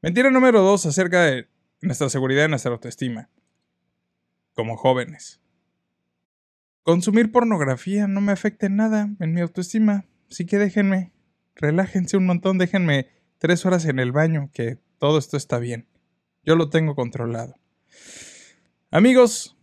Mentira 0.01 0.29
número 0.29 0.61
2 0.61 0.85
acerca 0.85 1.23
de 1.23 1.49
nuestra 1.81 2.07
seguridad 2.07 2.45
y 2.45 2.49
nuestra 2.49 2.71
autoestima. 2.71 3.29
Como 4.53 4.77
jóvenes. 4.77 5.41
Consumir 6.83 7.31
pornografía 7.33 8.07
no 8.07 8.21
me 8.21 8.31
afecta 8.31 8.67
en 8.67 8.77
nada 8.77 9.09
en 9.19 9.33
mi 9.33 9.41
autoestima, 9.41 10.05
así 10.29 10.45
que 10.45 10.57
déjenme, 10.57 11.11
relájense 11.55 12.15
un 12.15 12.25
montón, 12.25 12.57
déjenme 12.57 13.09
tres 13.43 13.65
horas 13.65 13.83
en 13.83 14.00
el 14.00 14.13
baño, 14.13 14.50
que 14.53 14.77
todo 15.00 15.17
esto 15.17 15.35
está 15.35 15.59
bien. 15.59 15.85
Yo 16.45 16.55
lo 16.55 16.69
tengo 16.69 16.95
controlado. 16.95 17.55
Amigos, 18.89 19.57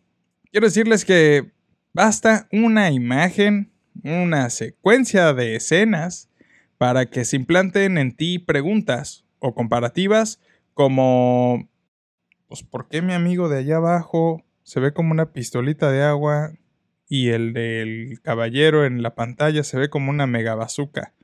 quiero 0.53 0.67
decirles 0.67 1.07
que 1.07 1.53
basta 1.95 2.47
una 2.53 2.91
imagen, 2.91 3.73
una 4.05 4.51
secuencia 4.51 5.33
de 5.33 5.57
escenas 5.57 6.29
para 6.77 7.07
que 7.07 7.25
se 7.25 7.37
implanten 7.37 7.97
en 7.97 8.15
ti 8.15 8.39
preguntas 8.39 9.25
o 9.39 9.55
comparativas 9.55 10.41
como, 10.75 11.67
pues, 12.49 12.63
¿por 12.63 12.87
qué 12.87 13.01
mi 13.01 13.15
amigo 13.15 13.49
de 13.49 13.61
allá 13.61 13.77
abajo 13.77 14.45
se 14.63 14.79
ve 14.79 14.93
como 14.93 15.13
una 15.13 15.33
pistolita 15.33 15.91
de 15.91 16.03
agua 16.03 16.53
y 17.09 17.31
el 17.31 17.55
del 17.55 18.21
caballero 18.21 18.85
en 18.85 19.01
la 19.03 19.15
pantalla 19.15 19.65
se 19.65 19.79
ve 19.79 19.89
como 19.89 20.11
una 20.11 20.27
mega 20.27 20.55
bazooka? 20.55 21.15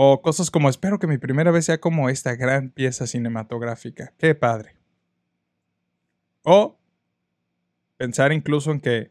O 0.00 0.22
cosas 0.22 0.52
como 0.52 0.68
espero 0.68 1.00
que 1.00 1.08
mi 1.08 1.18
primera 1.18 1.50
vez 1.50 1.64
sea 1.64 1.80
como 1.80 2.08
esta 2.08 2.36
gran 2.36 2.70
pieza 2.70 3.08
cinematográfica. 3.08 4.14
Qué 4.16 4.32
padre. 4.36 4.76
O 6.44 6.78
pensar 7.96 8.32
incluso 8.32 8.70
en 8.70 8.80
que, 8.80 9.10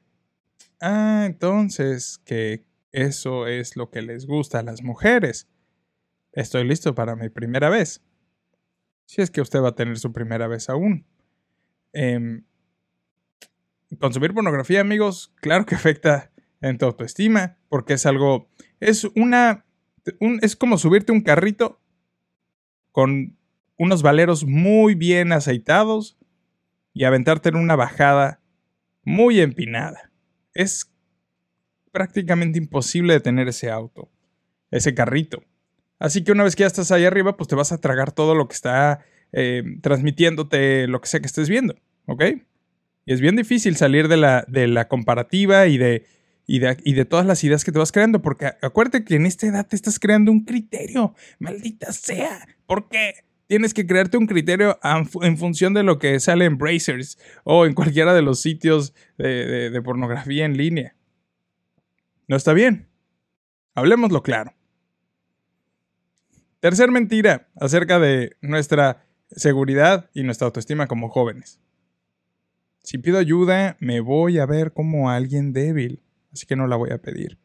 ah, 0.79 1.25
entonces 1.25 2.21
que 2.23 2.63
eso 2.93 3.47
es 3.47 3.75
lo 3.75 3.89
que 3.89 4.01
les 4.01 4.25
gusta 4.25 4.59
a 4.59 4.63
las 4.63 4.81
mujeres. 4.81 5.49
Estoy 6.31 6.63
listo 6.63 6.95
para 6.95 7.17
mi 7.17 7.27
primera 7.27 7.69
vez. 7.69 8.01
Si 9.07 9.21
es 9.21 9.29
que 9.29 9.41
usted 9.41 9.61
va 9.61 9.67
a 9.67 9.75
tener 9.75 9.99
su 9.99 10.13
primera 10.13 10.47
vez 10.47 10.69
aún. 10.69 11.05
Em, 11.91 12.45
consumir 13.99 14.33
pornografía, 14.33 14.79
amigos, 14.79 15.33
claro 15.41 15.65
que 15.65 15.75
afecta 15.75 16.31
en 16.61 16.77
tu 16.77 16.85
autoestima, 16.85 17.57
porque 17.67 17.95
es 17.95 18.05
algo, 18.05 18.49
es 18.79 19.03
una 19.03 19.66
es 20.41 20.55
como 20.55 20.77
subirte 20.77 21.11
un 21.11 21.21
carrito 21.21 21.79
con 22.91 23.37
unos 23.77 24.01
valeros 24.01 24.45
muy 24.45 24.95
bien 24.95 25.31
aceitados 25.31 26.17
y 26.93 27.03
aventarte 27.03 27.49
en 27.49 27.55
una 27.55 27.75
bajada 27.75 28.41
muy 29.03 29.39
empinada. 29.39 30.11
Es 30.53 30.91
prácticamente 31.91 32.57
imposible 32.57 33.13
detener 33.13 33.47
ese 33.47 33.69
auto, 33.69 34.09
ese 34.71 34.93
carrito. 34.93 35.43
Así 35.99 36.23
que 36.23 36.31
una 36.31 36.43
vez 36.43 36.55
que 36.55 36.61
ya 36.61 36.67
estás 36.67 36.91
ahí 36.91 37.05
arriba, 37.05 37.37
pues 37.37 37.47
te 37.47 37.55
vas 37.55 37.71
a 37.71 37.79
tragar 37.79 38.11
todo 38.11 38.35
lo 38.35 38.47
que 38.47 38.55
está 38.55 39.05
eh, 39.31 39.63
transmitiéndote 39.81 40.87
lo 40.87 41.01
que 41.01 41.07
sea 41.07 41.19
que 41.19 41.27
estés 41.27 41.49
viendo, 41.49 41.75
¿ok? 42.05 42.23
Y 43.05 43.13
es 43.13 43.21
bien 43.21 43.35
difícil 43.35 43.75
salir 43.75 44.07
de 44.07 44.17
la, 44.17 44.45
de 44.47 44.67
la 44.67 44.87
comparativa 44.87 45.67
y 45.67 45.77
de 45.77 46.05
y 46.47 46.59
de, 46.59 47.05
todas 47.05 47.25
las 47.25 47.43
ideas 47.43 47.65
que 47.65 47.73
te 47.73 47.77
vas 47.77 47.91
creando, 47.91 48.21
porque 48.21 48.53
acuérdate 48.61 49.03
que 49.03 49.15
en 49.15 49.25
esta 49.25 49.47
edad 49.47 49.67
te 49.67 49.75
estás 49.75 49.99
creando 49.99 50.31
un 50.31 50.45
criterio, 50.45 51.13
maldita 51.39 51.91
sea, 51.91 52.47
¿por 52.65 52.87
qué? 52.87 53.15
Tienes 53.47 53.73
que 53.73 53.85
crearte 53.85 54.17
un 54.17 54.27
criterio 54.27 54.79
en 55.21 55.37
función 55.37 55.73
de 55.73 55.83
lo 55.83 55.99
que 55.99 56.19
sale 56.21 56.45
en 56.45 56.57
Brazers 56.57 57.17
o 57.43 57.65
en 57.65 57.73
cualquiera 57.73 58.13
de 58.13 58.21
los 58.21 58.41
sitios 58.41 58.93
de, 59.17 59.69
de 59.69 59.81
pornografía 59.81 60.45
en 60.45 60.57
línea. 60.57 60.95
No 62.27 62.35
está 62.35 62.53
bien. 62.53 62.87
Hablemoslo 63.73 64.23
claro. 64.23 64.53
Tercer 66.59 66.91
mentira 66.91 67.49
acerca 67.55 67.99
de 67.99 68.35
nuestra 68.41 69.05
seguridad 69.31 70.09
y 70.13 70.23
nuestra 70.23 70.45
autoestima 70.45 70.87
como 70.87 71.09
jóvenes. 71.09 71.61
Si 72.83 72.97
pido 72.97 73.17
ayuda, 73.17 73.77
me 73.79 73.99
voy 73.99 74.39
a 74.39 74.45
ver 74.45 74.73
como 74.73 75.09
alguien 75.09 75.53
débil 75.53 76.01
así 76.37 76.45
que 76.45 76.55
no 76.55 76.67
la 76.67 76.75
voy 76.75 76.91
a 76.91 77.01
pedir. 77.01 77.37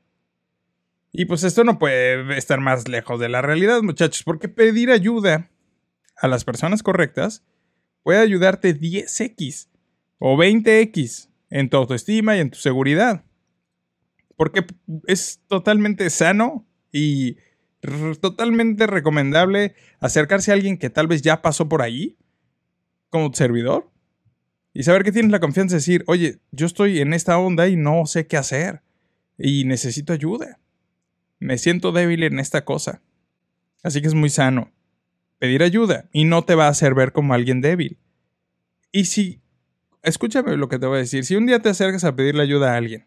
Y 1.13 1.27
pues 1.27 1.45
esto 1.45 1.63
no 1.65 1.79
puede 1.79 2.39
estar 2.39 2.61
más 2.61 2.89
lejos 2.89 3.21
de 3.21 3.29
la 3.29 3.43
realidad, 3.43 3.83
muchachos, 3.83 4.23
porque 4.25 4.49
pedir 4.49 4.91
ayuda 4.91 5.51
a 6.17 6.29
las 6.29 6.45
personas 6.45 6.83
correctas 6.83 7.45
puede 8.03 8.21
ayudarte 8.21 8.79
10x 8.79 9.69
o 10.19 10.37
20x 10.37 11.29
en 11.51 11.69
tu 11.69 11.77
autoestima 11.77 12.37
y 12.37 12.41
en 12.41 12.51
tu 12.51 12.59
seguridad. 12.59 13.25
Porque 14.37 14.65
es 15.07 15.43
totalmente 15.49 16.09
sano 16.09 16.67
y 16.91 17.37
totalmente 18.21 18.87
recomendable 18.87 19.75
acercarse 20.01 20.51
a 20.51 20.55
alguien 20.55 20.79
que 20.79 20.89
tal 20.89 21.09
vez 21.09 21.21
ya 21.21 21.43
pasó 21.43 21.69
por 21.69 21.83
ahí 21.83 22.17
como 23.11 23.35
servidor 23.35 23.92
y 24.75 24.85
saber 24.85 25.05
que 25.05 25.13
tienes 25.13 25.31
la 25.31 25.41
confianza 25.41 25.75
de 25.75 25.81
decir, 25.81 26.05
oye, 26.07 26.39
yo 26.51 26.67
estoy 26.67 27.01
en 27.01 27.13
esta 27.13 27.39
onda 27.39 27.69
y 27.69 27.77
no 27.77 28.07
sé 28.07 28.27
qué 28.27 28.37
hacer. 28.37 28.83
Y 29.37 29.65
necesito 29.65 30.13
ayuda. 30.13 30.59
Me 31.39 31.59
siento 31.59 31.93
débil 31.93 32.23
en 32.23 32.39
esta 32.39 32.65
cosa. 32.65 33.03
Así 33.83 34.01
que 34.01 34.09
es 34.09 34.15
muy 34.15 34.31
sano. 34.31 34.71
Pedir 35.39 35.63
ayuda 35.63 36.09
y 36.13 36.25
no 36.25 36.45
te 36.45 36.55
va 36.55 36.67
a 36.67 36.71
hacer 36.71 36.95
ver 36.95 37.13
como 37.13 37.35
alguien 37.35 37.61
débil. 37.61 37.99
Y 38.93 39.07
si, 39.07 39.41
escúchame 40.03 40.57
lo 40.57 40.69
que 40.69 40.79
te 40.79 40.87
voy 40.87 40.97
a 40.97 41.01
decir, 41.01 41.25
si 41.25 41.37
un 41.37 41.47
día 41.47 41.61
te 41.61 41.69
acercas 41.69 42.05
a 42.05 42.15
pedirle 42.15 42.43
ayuda 42.43 42.73
a 42.73 42.77
alguien 42.77 43.07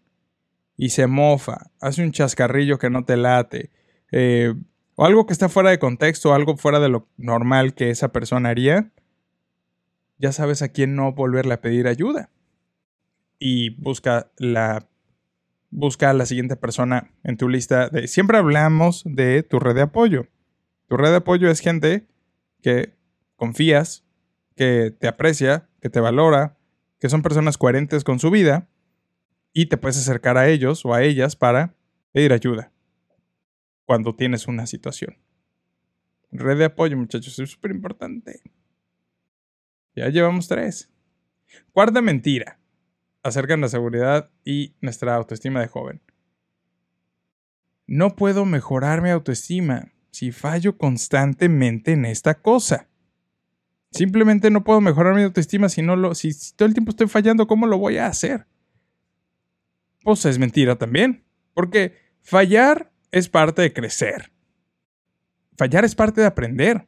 y 0.78 0.90
se 0.90 1.08
mofa, 1.08 1.72
hace 1.80 2.04
un 2.04 2.12
chascarrillo 2.12 2.78
que 2.78 2.90
no 2.90 3.06
te 3.06 3.16
late, 3.16 3.72
eh, 4.12 4.54
o 4.96 5.06
algo 5.06 5.26
que 5.26 5.34
está 5.34 5.48
fuera 5.48 5.70
de 5.70 5.80
contexto, 5.80 6.34
algo 6.34 6.58
fuera 6.58 6.80
de 6.80 6.90
lo 6.90 7.08
normal 7.18 7.74
que 7.74 7.90
esa 7.90 8.12
persona 8.12 8.50
haría, 8.50 8.92
ya 10.18 10.32
sabes 10.32 10.62
a 10.62 10.70
quién 10.70 10.96
no 10.96 11.14
volverle 11.14 11.54
a 11.54 11.62
pedir 11.62 11.88
ayuda. 11.88 12.30
Y 13.40 13.72
busca 13.82 14.32
la 14.38 14.88
busca 15.70 16.10
a 16.10 16.14
la 16.14 16.26
siguiente 16.26 16.56
persona 16.56 17.12
en 17.24 17.36
tu 17.36 17.50
lista 17.50 17.90
de 17.90 18.08
siempre 18.08 18.38
hablamos 18.38 19.04
de 19.06 19.44
tu 19.44 19.60
red 19.60 19.76
de 19.76 19.82
apoyo. 19.82 20.28
Tu 20.88 20.96
red 20.96 21.10
de 21.10 21.18
apoyo 21.18 21.50
es 21.50 21.60
gente 21.60 22.08
que 22.62 22.94
confías, 23.36 24.06
que 24.56 24.96
te 24.98 25.08
aprecia, 25.08 25.68
que 25.82 25.90
te 25.90 26.00
valora, 26.00 26.58
que 27.00 27.10
son 27.10 27.22
personas 27.22 27.58
coherentes 27.58 28.04
con 28.04 28.20
su 28.20 28.32
vida 28.32 28.70
y 29.52 29.66
te 29.68 29.78
puedes 29.78 29.98
acercar 29.98 30.38
a 30.38 30.48
ellos 30.48 30.86
o 30.86 30.94
a 30.94 31.04
ellas 31.04 31.36
para 31.36 31.76
pedir 32.12 32.32
ayuda 32.32 32.72
cuando 33.86 34.16
tienes 34.16 34.48
una 34.48 34.66
situación. 34.66 35.18
Red 36.32 36.58
de 36.58 36.66
apoyo, 36.66 36.98
muchachos, 36.98 37.38
es 37.40 37.52
súper 37.52 37.72
importante. 37.72 38.42
Ya 39.96 40.10
llevamos 40.10 40.48
tres. 40.48 40.90
Cuarta 41.72 42.02
mentira 42.02 42.60
acerca 43.24 43.56
de 43.56 43.62
la 43.62 43.70
seguridad 43.70 44.30
y 44.44 44.76
nuestra 44.82 45.16
autoestima 45.16 45.62
de 45.62 45.68
joven. 45.68 46.02
No 47.88 48.16
puedo 48.16 48.46
mejorar 48.46 49.02
mi 49.02 49.10
autoestima 49.10 49.94
si 50.12 50.32
fallo 50.32 50.78
constantemente 50.78 51.94
en 51.94 52.06
esta 52.06 52.36
cosa. 52.36 52.88
Simplemente 53.92 54.50
no 54.50 54.64
puedo 54.64 54.82
mejorar 54.82 55.16
mi 55.16 55.24
autoestima 55.24 55.70
si 55.70 55.82
no 55.82 55.96
lo 55.96 56.16
si, 56.16 56.32
todo 56.56 56.68
el 56.68 56.74
tiempo 56.74 56.92
estoy 56.92 57.08
fallando, 57.08 57.48
¿cómo 57.48 57.66
lo 57.66 57.78
voy 57.78 57.98
a 57.98 58.08
hacer? 58.08 58.48
Pues 60.04 60.26
es 60.26 60.38
mentira 60.38 60.76
también, 60.76 61.24
porque 61.54 61.98
fallar 62.22 62.92
es 63.12 63.30
parte 63.30 63.62
de 63.62 63.74
crecer. 63.74 64.32
Fallar 65.58 65.86
es 65.86 65.96
parte 65.96 66.22
de 66.22 66.28
aprender. 66.28 66.88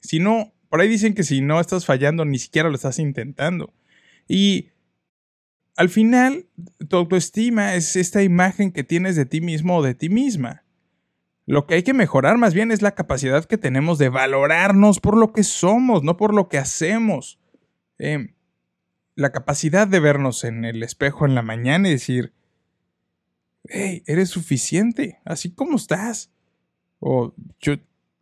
Si 0.00 0.18
no 0.18 0.52
por 0.70 0.80
ahí 0.80 0.88
dicen 0.88 1.14
que 1.14 1.24
si 1.24 1.40
no 1.40 1.60
estás 1.60 1.84
fallando, 1.84 2.24
ni 2.24 2.38
siquiera 2.38 2.68
lo 2.68 2.76
estás 2.76 3.00
intentando. 3.00 3.74
Y 4.28 4.68
al 5.74 5.88
final, 5.88 6.46
tu 6.88 6.96
autoestima 6.96 7.74
es 7.74 7.96
esta 7.96 8.22
imagen 8.22 8.70
que 8.70 8.84
tienes 8.84 9.16
de 9.16 9.26
ti 9.26 9.40
mismo 9.40 9.78
o 9.78 9.82
de 9.82 9.96
ti 9.96 10.08
misma. 10.08 10.62
Lo 11.44 11.66
que 11.66 11.74
hay 11.74 11.82
que 11.82 11.92
mejorar 11.92 12.38
más 12.38 12.54
bien 12.54 12.70
es 12.70 12.82
la 12.82 12.94
capacidad 12.94 13.44
que 13.46 13.58
tenemos 13.58 13.98
de 13.98 14.10
valorarnos 14.10 15.00
por 15.00 15.16
lo 15.16 15.32
que 15.32 15.42
somos, 15.42 16.04
no 16.04 16.16
por 16.16 16.32
lo 16.32 16.48
que 16.48 16.58
hacemos. 16.58 17.40
Em, 17.98 18.34
la 19.16 19.32
capacidad 19.32 19.88
de 19.88 19.98
vernos 19.98 20.44
en 20.44 20.64
el 20.64 20.84
espejo 20.84 21.26
en 21.26 21.34
la 21.34 21.42
mañana 21.42 21.88
y 21.88 21.92
decir, 21.92 22.32
hey, 23.64 24.04
eres 24.06 24.28
suficiente, 24.28 25.18
así 25.24 25.50
como 25.50 25.74
estás. 25.74 26.30
O 27.00 27.34
yo 27.58 27.74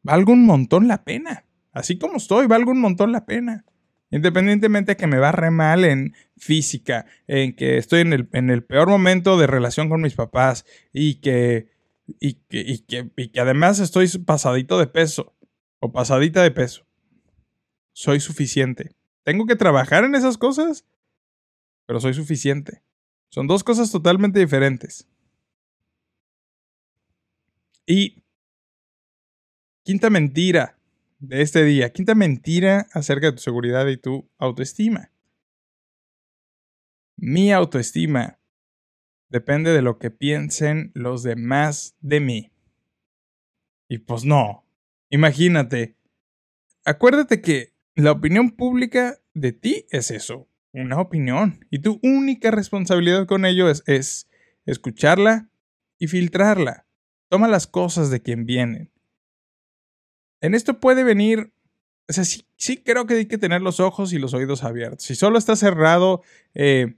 valgo 0.03 0.33
un 0.33 0.47
montón 0.47 0.89
la 0.89 1.05
pena 1.05 1.45
así 1.79 1.97
como 1.99 2.17
estoy, 2.17 2.47
valgo 2.47 2.73
un 2.73 2.81
montón 2.81 3.13
la 3.13 3.25
pena. 3.25 3.65
Independientemente 4.11 4.93
de 4.93 4.97
que 4.97 5.07
me 5.07 5.19
va 5.19 5.33
re 5.33 5.51
mal 5.51 5.85
en 5.85 6.15
física, 6.37 7.07
en 7.27 7.55
que 7.55 7.77
estoy 7.77 8.01
en 8.01 8.13
el, 8.13 8.29
en 8.33 8.51
el 8.51 8.65
peor 8.65 8.89
momento 8.89 9.39
de 9.39 9.47
relación 9.47 9.89
con 9.89 10.01
mis 10.01 10.15
papás 10.15 10.65
y 10.93 11.17
que, 11.17 11.71
y 12.19 12.35
que, 12.35 12.61
y 12.61 12.79
que, 12.81 13.11
y 13.17 13.29
que 13.29 13.41
además 13.41 13.79
estoy 13.81 14.09
pasadito 14.25 14.79
de 14.79 14.87
peso 14.87 15.37
o 15.79 15.93
pasadita 15.93 16.43
de 16.43 16.51
peso. 16.51 16.87
Soy 17.93 18.21
suficiente. 18.21 18.97
¿Tengo 19.25 19.47
que 19.47 19.57
trabajar 19.57 20.05
en 20.05 20.15
esas 20.15 20.39
cosas? 20.39 20.87
Pero 21.87 22.01
soy 22.01 22.15
suficiente. 22.15 22.83
Son 23.31 23.47
dos 23.47 23.63
cosas 23.63 23.91
totalmente 23.93 24.41
diferentes. 24.41 25.07
Y 27.87 28.23
quinta 29.85 30.09
mentira 30.09 30.78
de 31.19 31.43
este 31.43 31.65
día. 31.65 31.93
Quinta 31.93 32.15
mentira 32.15 32.87
acerca 32.93 33.27
de 33.27 33.33
tu 33.33 33.43
seguridad 33.43 33.87
y 33.87 33.97
tu 33.97 34.31
autoestima. 34.39 35.11
Mi 37.17 37.53
autoestima 37.53 38.39
depende 39.29 39.73
de 39.73 39.83
lo 39.83 39.99
que 39.99 40.11
piensen 40.11 40.93
los 40.95 41.23
demás 41.23 41.97
de 42.01 42.21
mí. 42.21 42.53
Y 43.89 43.99
pues 43.99 44.25
no. 44.25 44.65
Imagínate. 45.11 45.97
Acuérdate 46.85 47.41
que 47.41 47.75
la 47.95 48.13
opinión 48.13 48.51
pública 48.51 49.19
de 49.35 49.53
ti 49.53 49.87
es 49.91 50.11
eso, 50.11 50.49
una 50.73 51.01
opinión. 51.01 51.67
Y 51.71 51.81
tu 51.81 51.99
única 52.03 52.51
responsabilidad 52.51 53.27
con 53.27 53.45
ello 53.45 53.69
es, 53.69 53.83
es 53.87 54.29
escucharla 54.67 55.51
y 55.99 56.07
filtrarla. 56.07 56.87
Toma 57.29 57.49
las 57.49 57.67
cosas 57.67 58.11
de 58.11 58.23
quien 58.23 58.47
vienen. 58.47 58.93
En 60.41 60.55
esto 60.55 60.81
puede 60.81 61.05
venir, 61.05 61.53
o 62.09 62.13
sea, 62.13 62.25
sí, 62.25 62.77
creo 62.77 63.07
que 63.07 63.15
hay 63.15 63.27
que 63.27 63.39
tener 63.39 63.61
los 63.63 63.81
ojos 63.81 64.13
y 64.13 64.19
los 64.19 64.35
oídos 64.35 64.65
abiertos. 64.65 65.05
Si 65.05 65.15
solo 65.15 65.39
está 65.39 65.57
cerrado 65.57 66.23
eh, 66.55 66.95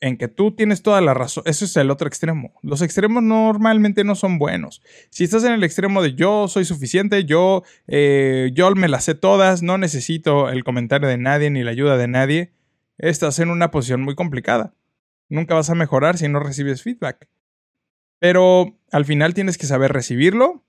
en 0.00 0.16
que 0.16 0.28
tú 0.28 0.52
tienes 0.52 0.82
toda 0.82 1.00
la 1.00 1.14
razón, 1.14 1.44
eso 1.46 1.64
es 1.64 1.76
el 1.76 1.90
otro 1.90 2.08
extremo. 2.08 2.54
Los 2.62 2.82
extremos 2.82 3.22
normalmente 3.22 4.04
no 4.04 4.14
son 4.14 4.38
buenos. 4.38 4.82
Si 5.10 5.24
estás 5.24 5.44
en 5.44 5.52
el 5.52 5.64
extremo 5.64 6.02
de 6.02 6.14
yo 6.14 6.48
soy 6.48 6.64
suficiente, 6.64 7.24
yo, 7.24 7.62
eh, 7.86 8.50
yo 8.54 8.70
me 8.74 8.88
las 8.88 9.04
sé 9.04 9.14
todas, 9.14 9.62
no 9.62 9.78
necesito 9.78 10.48
el 10.48 10.64
comentario 10.64 11.08
de 11.08 11.18
nadie 11.18 11.50
ni 11.50 11.62
la 11.62 11.70
ayuda 11.70 11.96
de 11.96 12.08
nadie, 12.08 12.52
estás 12.98 13.38
en 13.38 13.50
una 13.50 13.70
posición 13.70 14.02
muy 14.02 14.14
complicada. 14.14 14.74
Nunca 15.28 15.54
vas 15.54 15.70
a 15.70 15.74
mejorar 15.74 16.18
si 16.18 16.28
no 16.28 16.40
recibes 16.40 16.82
feedback. 16.82 17.28
Pero 18.18 18.78
al 18.92 19.04
final 19.04 19.34
tienes 19.34 19.58
que 19.58 19.66
saber 19.66 19.92
recibirlo 19.92 20.62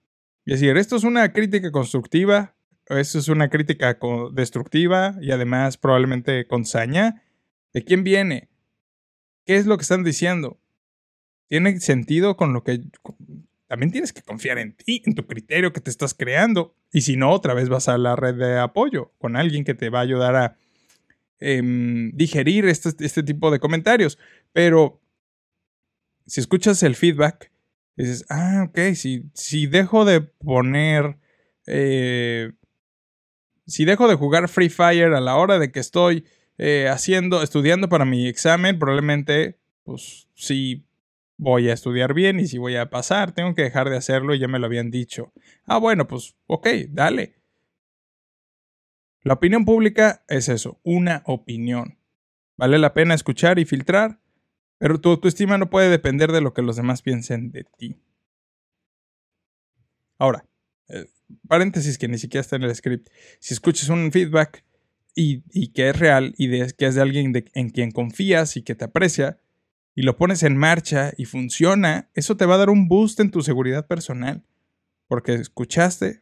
y 0.45 0.51
decir, 0.51 0.77
esto 0.77 0.95
es 0.95 1.03
una 1.03 1.31
crítica 1.31 1.71
constructiva, 1.71 2.55
esto 2.87 3.19
es 3.19 3.29
una 3.29 3.49
crítica 3.49 3.97
destructiva 4.33 5.15
y 5.21 5.31
además 5.31 5.77
probablemente 5.77 6.47
con 6.47 6.65
saña. 6.65 7.23
¿De 7.71 7.83
quién 7.83 8.03
viene? 8.03 8.49
¿Qué 9.45 9.55
es 9.55 9.65
lo 9.65 9.77
que 9.77 9.83
están 9.83 10.03
diciendo? 10.03 10.59
¿Tiene 11.47 11.79
sentido 11.79 12.35
con 12.35 12.53
lo 12.53 12.63
que... 12.63 12.81
También 13.67 13.91
tienes 13.91 14.13
que 14.13 14.21
confiar 14.21 14.59
en 14.59 14.73
ti, 14.73 15.01
en 15.05 15.15
tu 15.15 15.25
criterio 15.25 15.73
que 15.73 15.81
te 15.81 15.89
estás 15.89 16.13
creando. 16.13 16.75
Y 16.91 17.01
si 17.01 17.15
no, 17.15 17.31
otra 17.31 17.53
vez 17.53 17.69
vas 17.69 17.87
a 17.87 17.97
la 17.97 18.15
red 18.15 18.35
de 18.35 18.59
apoyo 18.59 19.11
con 19.17 19.35
alguien 19.35 19.63
que 19.63 19.73
te 19.73 19.89
va 19.89 19.99
a 19.99 20.03
ayudar 20.03 20.35
a 20.35 20.57
em, 21.39 22.11
digerir 22.11 22.65
este, 22.65 22.89
este 23.03 23.23
tipo 23.23 23.49
de 23.49 23.59
comentarios. 23.59 24.19
Pero 24.51 25.01
si 26.27 26.41
escuchas 26.41 26.83
el 26.83 26.95
feedback, 26.95 27.52
dices, 27.95 28.25
ah, 28.29 28.65
ok, 28.69 28.93
si, 28.95 29.29
si 29.33 29.67
dejo 29.67 30.05
de 30.05 30.21
poner, 30.21 31.17
eh, 31.67 32.51
si 33.65 33.85
dejo 33.85 34.07
de 34.07 34.15
jugar 34.15 34.49
Free 34.49 34.69
Fire 34.69 35.13
a 35.13 35.21
la 35.21 35.35
hora 35.35 35.59
de 35.59 35.71
que 35.71 35.79
estoy 35.79 36.25
eh, 36.57 36.87
haciendo, 36.89 37.41
estudiando 37.41 37.89
para 37.89 38.05
mi 38.05 38.27
examen, 38.27 38.79
probablemente, 38.79 39.59
pues 39.83 40.27
sí 40.33 40.85
voy 41.37 41.69
a 41.69 41.73
estudiar 41.73 42.13
bien 42.13 42.39
y 42.39 42.47
si 42.47 42.57
voy 42.57 42.75
a 42.75 42.89
pasar, 42.89 43.33
tengo 43.33 43.53
que 43.55 43.63
dejar 43.63 43.89
de 43.89 43.97
hacerlo 43.97 44.33
y 44.33 44.39
ya 44.39 44.47
me 44.47 44.59
lo 44.59 44.65
habían 44.65 44.91
dicho. 44.91 45.33
Ah, 45.65 45.77
bueno, 45.77 46.07
pues 46.07 46.35
ok, 46.47 46.67
dale. 46.89 47.35
La 49.23 49.33
opinión 49.33 49.65
pública 49.65 50.23
es 50.27 50.49
eso, 50.49 50.79
una 50.83 51.23
opinión. 51.25 51.97
Vale 52.57 52.77
la 52.77 52.93
pena 52.93 53.13
escuchar 53.13 53.57
y 53.57 53.65
filtrar 53.65 54.19
pero 54.77 54.99
tu 54.99 55.09
autoestima 55.09 55.57
no 55.57 55.69
puede 55.69 55.89
depender 55.89 56.31
de 56.31 56.41
lo 56.41 56.53
que 56.53 56.61
los 56.61 56.75
demás 56.75 57.01
piensen 57.01 57.51
de 57.51 57.65
ti. 57.77 57.97
Ahora, 60.17 60.45
eh, 60.89 61.05
paréntesis 61.47 61.97
que 61.97 62.07
ni 62.07 62.17
siquiera 62.17 62.41
está 62.41 62.55
en 62.55 62.63
el 62.63 62.75
script. 62.75 63.09
Si 63.39 63.53
escuchas 63.53 63.89
un 63.89 64.11
feedback 64.11 64.63
y, 65.15 65.41
que 65.69 65.89
es 65.89 65.99
real 65.99 66.33
y 66.37 66.49
que 66.73 66.85
es 66.85 66.95
de 66.95 67.01
alguien 67.01 67.33
en 67.53 67.69
quien 67.69 67.91
confías 67.91 68.57
y 68.57 68.63
que 68.63 68.75
te 68.75 68.85
aprecia, 68.85 69.39
y 69.95 70.01
lo 70.01 70.17
pones 70.17 70.43
en 70.43 70.57
marcha 70.57 71.13
y 71.17 71.25
funciona, 71.25 72.09
eso 72.15 72.35
te 72.35 72.45
va 72.45 72.55
a 72.55 72.57
dar 72.57 72.69
un 72.69 72.87
boost 72.87 73.19
en 73.19 73.31
tu 73.31 73.41
seguridad 73.41 73.87
personal. 73.87 74.43
Porque 75.07 75.35
escuchaste, 75.35 76.21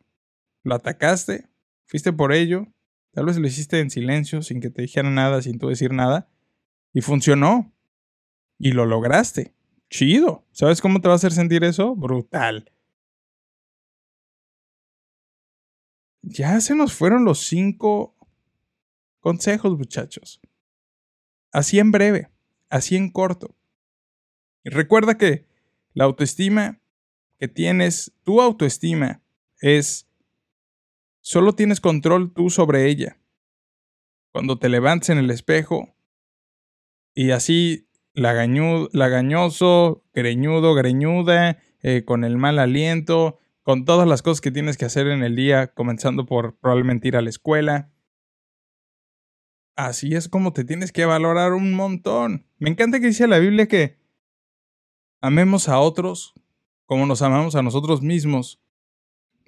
lo 0.63 0.75
atacaste, 0.75 1.47
fuiste 1.85 2.11
por 2.11 2.33
ello, 2.33 2.67
tal 3.13 3.25
vez 3.25 3.37
lo 3.37 3.47
hiciste 3.47 3.79
en 3.79 3.89
silencio, 3.89 4.41
sin 4.41 4.59
que 4.59 4.69
te 4.69 4.81
dijeran 4.81 5.15
nada, 5.15 5.41
sin 5.41 5.57
tú 5.59 5.69
decir 5.69 5.93
nada, 5.93 6.27
y 6.93 7.01
funcionó. 7.01 7.71
Y 8.63 8.73
lo 8.73 8.85
lograste. 8.85 9.55
Chido. 9.89 10.45
¿Sabes 10.51 10.81
cómo 10.81 11.01
te 11.01 11.07
va 11.07 11.15
a 11.15 11.17
hacer 11.17 11.31
sentir 11.31 11.63
eso? 11.63 11.95
Brutal. 11.95 12.71
Ya 16.21 16.61
se 16.61 16.75
nos 16.75 16.93
fueron 16.93 17.25
los 17.25 17.39
cinco 17.39 18.15
consejos, 19.19 19.75
muchachos. 19.75 20.39
Así 21.51 21.79
en 21.79 21.91
breve, 21.91 22.29
así 22.69 22.95
en 22.95 23.09
corto. 23.09 23.55
Y 24.63 24.69
recuerda 24.69 25.17
que 25.17 25.47
la 25.95 26.03
autoestima 26.03 26.79
que 27.39 27.47
tienes, 27.47 28.13
tu 28.23 28.41
autoestima, 28.41 29.23
es... 29.59 30.07
Solo 31.21 31.53
tienes 31.53 31.81
control 31.81 32.31
tú 32.31 32.51
sobre 32.51 32.87
ella. 32.87 33.17
Cuando 34.31 34.59
te 34.59 34.69
levantes 34.69 35.09
en 35.09 35.17
el 35.17 35.31
espejo 35.31 35.95
y 37.15 37.31
así 37.31 37.87
lagañoso, 38.13 40.03
greñudo, 40.13 40.73
greñuda, 40.73 41.57
eh, 41.81 42.03
con 42.05 42.23
el 42.23 42.37
mal 42.37 42.59
aliento, 42.59 43.39
con 43.63 43.85
todas 43.85 44.07
las 44.07 44.21
cosas 44.21 44.41
que 44.41 44.51
tienes 44.51 44.77
que 44.77 44.85
hacer 44.85 45.07
en 45.07 45.23
el 45.23 45.35
día, 45.35 45.73
comenzando 45.73 46.25
por 46.25 46.57
probablemente 46.57 47.07
ir 47.07 47.17
a 47.17 47.21
la 47.21 47.29
escuela. 47.29 47.91
Así 49.75 50.15
es 50.15 50.29
como 50.29 50.53
te 50.53 50.63
tienes 50.63 50.91
que 50.91 51.05
valorar 51.05 51.53
un 51.53 51.73
montón. 51.73 52.45
Me 52.59 52.69
encanta 52.69 52.99
que 52.99 53.07
dice 53.07 53.27
la 53.27 53.39
Biblia 53.39 53.67
que 53.67 53.97
amemos 55.21 55.69
a 55.69 55.79
otros 55.79 56.33
como 56.91 57.05
nos 57.05 57.21
amamos 57.21 57.55
a 57.55 57.61
nosotros 57.61 58.01
mismos. 58.01 58.61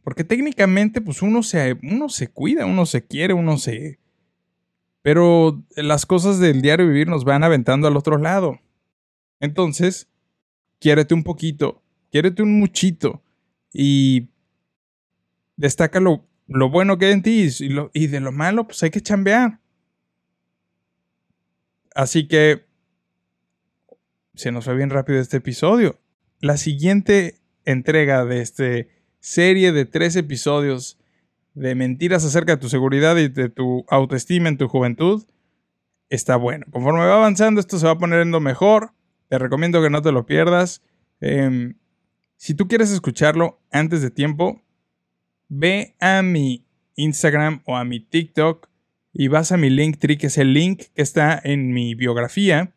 Porque 0.02 0.24
técnicamente, 0.24 1.02
pues 1.02 1.22
uno 1.22 1.44
se, 1.44 1.78
uno 1.84 2.08
se 2.08 2.30
cuida, 2.30 2.66
uno 2.66 2.86
se 2.86 3.06
quiere, 3.06 3.34
uno 3.34 3.58
se, 3.58 4.00
pero 5.04 5.62
las 5.76 6.06
cosas 6.08 6.40
del 6.40 6.62
diario 6.62 6.88
vivir 6.88 7.08
nos 7.08 7.26
van 7.26 7.44
aventando 7.44 7.88
al 7.88 7.98
otro 7.98 8.18
lado. 8.18 8.60
Entonces, 9.40 10.08
quiérete 10.80 11.14
un 11.14 11.24
poquito, 11.24 11.84
quiérete 12.10 12.42
un 12.42 12.58
muchito 12.58 13.22
y 13.74 14.30
destaca 15.58 16.00
lo, 16.00 16.26
bueno 16.48 16.98
que 16.98 17.08
hay 17.08 17.12
en 17.12 17.22
ti 17.22 17.50
y, 17.60 17.68
y 17.94 18.08
de 18.08 18.20
lo 18.22 18.32
malo, 18.32 18.66
pues 18.66 18.82
hay 18.82 18.90
que 18.92 19.02
chambear. 19.02 19.60
Así 21.94 22.28
que 22.28 22.66
se 24.36 24.54
nos 24.54 24.66
fue 24.66 24.76
bien 24.76 24.90
rápido 24.90 25.20
este 25.20 25.38
episodio. 25.38 26.00
La 26.40 26.56
siguiente 26.56 27.42
entrega 27.66 28.24
de 28.24 28.42
esta 28.42 28.64
serie 29.20 29.74
de 29.74 29.86
tres 29.86 30.16
episodios 30.16 30.98
de 31.54 31.76
mentiras 31.76 32.26
acerca 32.26 32.54
de 32.54 32.62
tu 32.62 32.70
seguridad 32.70 33.18
y 33.18 33.28
de 33.28 33.50
tu 33.50 33.86
autoestima 33.90 34.50
en 34.50 34.58
tu 34.58 34.68
juventud, 34.68 35.24
está 36.10 36.36
bueno. 36.36 36.66
Conforme 36.72 37.02
va 37.02 37.16
avanzando, 37.16 37.60
esto 37.60 37.78
se 37.78 37.86
va 37.86 37.98
poniendo 37.98 38.40
mejor. 38.40 38.94
Te 39.30 39.38
recomiendo 39.40 39.82
que 39.82 39.90
no 39.90 40.02
te 40.02 40.12
lo 40.12 40.26
pierdas. 40.26 40.82
Em, 41.22 41.76
si 42.38 42.54
tú 42.54 42.68
quieres 42.68 42.92
escucharlo 42.92 43.62
antes 43.72 44.02
de 44.02 44.12
tiempo, 44.12 44.62
ve 45.48 45.96
a 46.00 46.22
mi 46.22 46.66
Instagram 46.96 47.62
o 47.66 47.78
a 47.78 47.84
mi 47.84 48.00
TikTok 48.00 48.68
y 49.14 49.28
vas 49.28 49.52
a 49.52 49.58
mi 49.58 49.70
Linktree, 49.70 50.18
que 50.18 50.28
es 50.28 50.38
el 50.38 50.54
link 50.54 50.86
que 50.96 51.02
está 51.02 51.40
en 51.44 51.72
mi 51.72 51.96
biografía. 51.96 52.74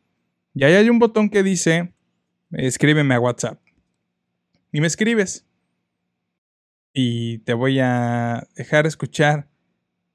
Y 0.55 0.65
ahí 0.65 0.75
hay 0.75 0.91
un 0.91 0.99
botón 0.99 1.31
que 1.31 1.43
dice, 1.43 1.95
escríbeme 2.53 3.15
a 3.15 3.21
WhatsApp. 3.21 3.61
Y 4.73 4.81
me 4.81 4.87
escribes 4.87 5.46
y 6.99 7.41
te 7.41 7.53
voy 7.53 7.79
a 7.79 8.49
dejar 8.57 8.87
escuchar. 8.87 9.49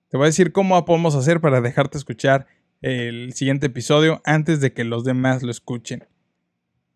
Te 0.10 0.18
voy 0.18 0.26
a 0.26 0.30
decir 0.30 0.52
cómo 0.52 0.84
podemos 0.84 1.14
hacer 1.14 1.40
para 1.40 1.62
dejarte 1.62 2.00
escuchar 2.00 2.48
el 2.82 3.34
siguiente 3.34 3.68
episodio 3.68 4.20
antes 4.26 4.62
de 4.62 4.74
que 4.74 4.84
los 4.84 5.04
demás 5.04 5.44
lo 5.44 5.52
escuchen. 5.52 6.08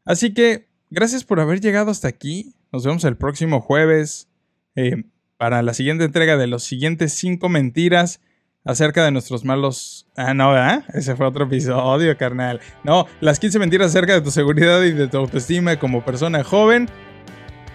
Así 0.03 0.33
que, 0.33 0.69
gracias 0.89 1.23
por 1.23 1.39
haber 1.39 1.61
llegado 1.61 1.91
hasta 1.91 2.07
aquí. 2.07 2.55
Nos 2.71 2.83
vemos 2.83 3.03
el 3.03 3.15
próximo 3.15 3.61
jueves 3.61 4.27
eh, 4.75 5.03
para 5.37 5.61
la 5.61 5.75
siguiente 5.75 6.05
entrega 6.05 6.35
de 6.35 6.47
los 6.47 6.63
siguientes 6.63 7.13
cinco 7.13 7.47
mentiras 7.47 8.21
acerca 8.63 9.05
de 9.05 9.11
nuestros 9.11 9.45
malos... 9.45 10.07
Ah, 10.15 10.33
no, 10.33 10.49
¿verdad? 10.49 10.83
Ese 10.95 11.15
fue 11.15 11.27
otro 11.27 11.45
episodio, 11.45 12.17
carnal. 12.17 12.59
No, 12.83 13.05
las 13.21 13.39
15 13.39 13.59
mentiras 13.59 13.89
acerca 13.89 14.13
de 14.13 14.21
tu 14.21 14.31
seguridad 14.31 14.81
y 14.81 14.93
de 14.93 15.07
tu 15.07 15.17
autoestima 15.17 15.77
como 15.77 16.03
persona 16.03 16.43
joven. 16.43 16.89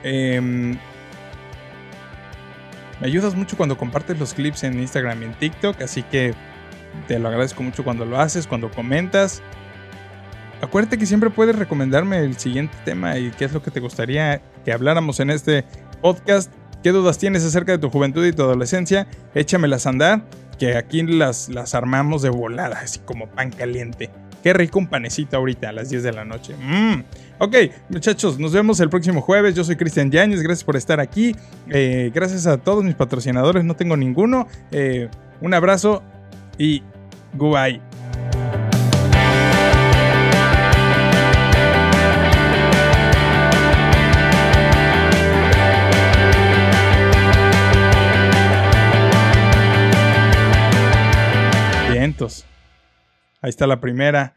Eh, 0.03 0.77
me 3.01 3.07
ayudas 3.07 3.35
mucho 3.35 3.57
cuando 3.57 3.77
compartes 3.77 4.19
los 4.19 4.35
clips 4.35 4.65
en 4.65 4.79
Instagram 4.79 5.23
y 5.23 5.25
en 5.27 5.35
TikTok, 5.35 5.81
así 5.83 6.03
que 6.03 6.35
te 7.09 7.19
lo 7.19 7.29
agradezco 7.29 7.63
mucho 7.63 7.85
cuando 7.85 8.05
lo 8.05 8.21
haces, 8.21 8.47
cuando 8.47 8.71
comentas. 8.71 9.43
Acuérdate 10.61 10.99
que 10.99 11.07
siempre 11.07 11.31
puedes 11.31 11.57
recomendarme 11.57 12.19
el 12.19 12.37
siguiente 12.37 12.77
tema 12.85 13.17
y 13.17 13.31
qué 13.31 13.47
es 13.47 13.53
lo 13.53 13.63
que 13.63 13.71
te 13.71 13.81
gustaría 13.81 14.43
que 14.65 14.73
habláramos 14.73 15.19
en 15.21 15.31
este 15.31 15.65
podcast. 16.03 16.53
¿Qué 16.83 16.91
dudas 16.91 17.19
tienes 17.19 17.45
acerca 17.45 17.73
de 17.73 17.79
tu 17.79 17.89
juventud 17.91 18.25
y 18.27 18.33
tu 18.33 18.43
adolescencia? 18.43 19.07
Échamelas 19.35 19.87
a 19.87 19.91
andar, 19.91 20.23
que 20.59 20.77
aquí 20.77 21.03
las, 21.03 21.49
las 21.49 21.75
armamos 21.75 22.21
de 22.23 22.29
volada, 22.29 22.81
así 22.81 22.99
como 23.01 23.29
pan 23.31 23.51
caliente. 23.51 24.11
Qué 24.43 24.53
rico 24.53 24.79
un 24.79 24.87
panecito 24.87 25.37
ahorita 25.37 25.69
a 25.69 25.73
las 25.73 25.91
10 25.91 26.03
de 26.03 26.13
la 26.13 26.25
noche. 26.25 26.55
Mm. 26.57 27.03
Ok, 27.39 27.57
muchachos, 27.89 28.39
nos 28.39 28.53
vemos 28.53 28.81
el 28.81 28.91
próximo 28.91 29.21
jueves. 29.21 29.55
Yo 29.55 29.65
soy 29.65 29.77
Cristian 29.77 30.11
Yáñez, 30.11 30.43
gracias 30.43 30.65
por 30.65 30.77
estar 30.77 31.01
aquí. 31.01 31.35
Eh, 31.69 32.11
gracias 32.15 32.47
a 32.47 32.59
todos 32.59 32.85
mis 32.85 32.95
patrocinadores, 32.95 33.65
no 33.65 33.75
tengo 33.77 33.97
ninguno. 33.97 34.47
Eh, 34.71 35.09
un 35.41 35.55
abrazo 35.55 36.03
y 36.59 36.83
goodbye. 37.35 37.90
Ahí 53.41 53.51
está 53.51 53.67
la 53.67 53.81
primera. 53.81 54.37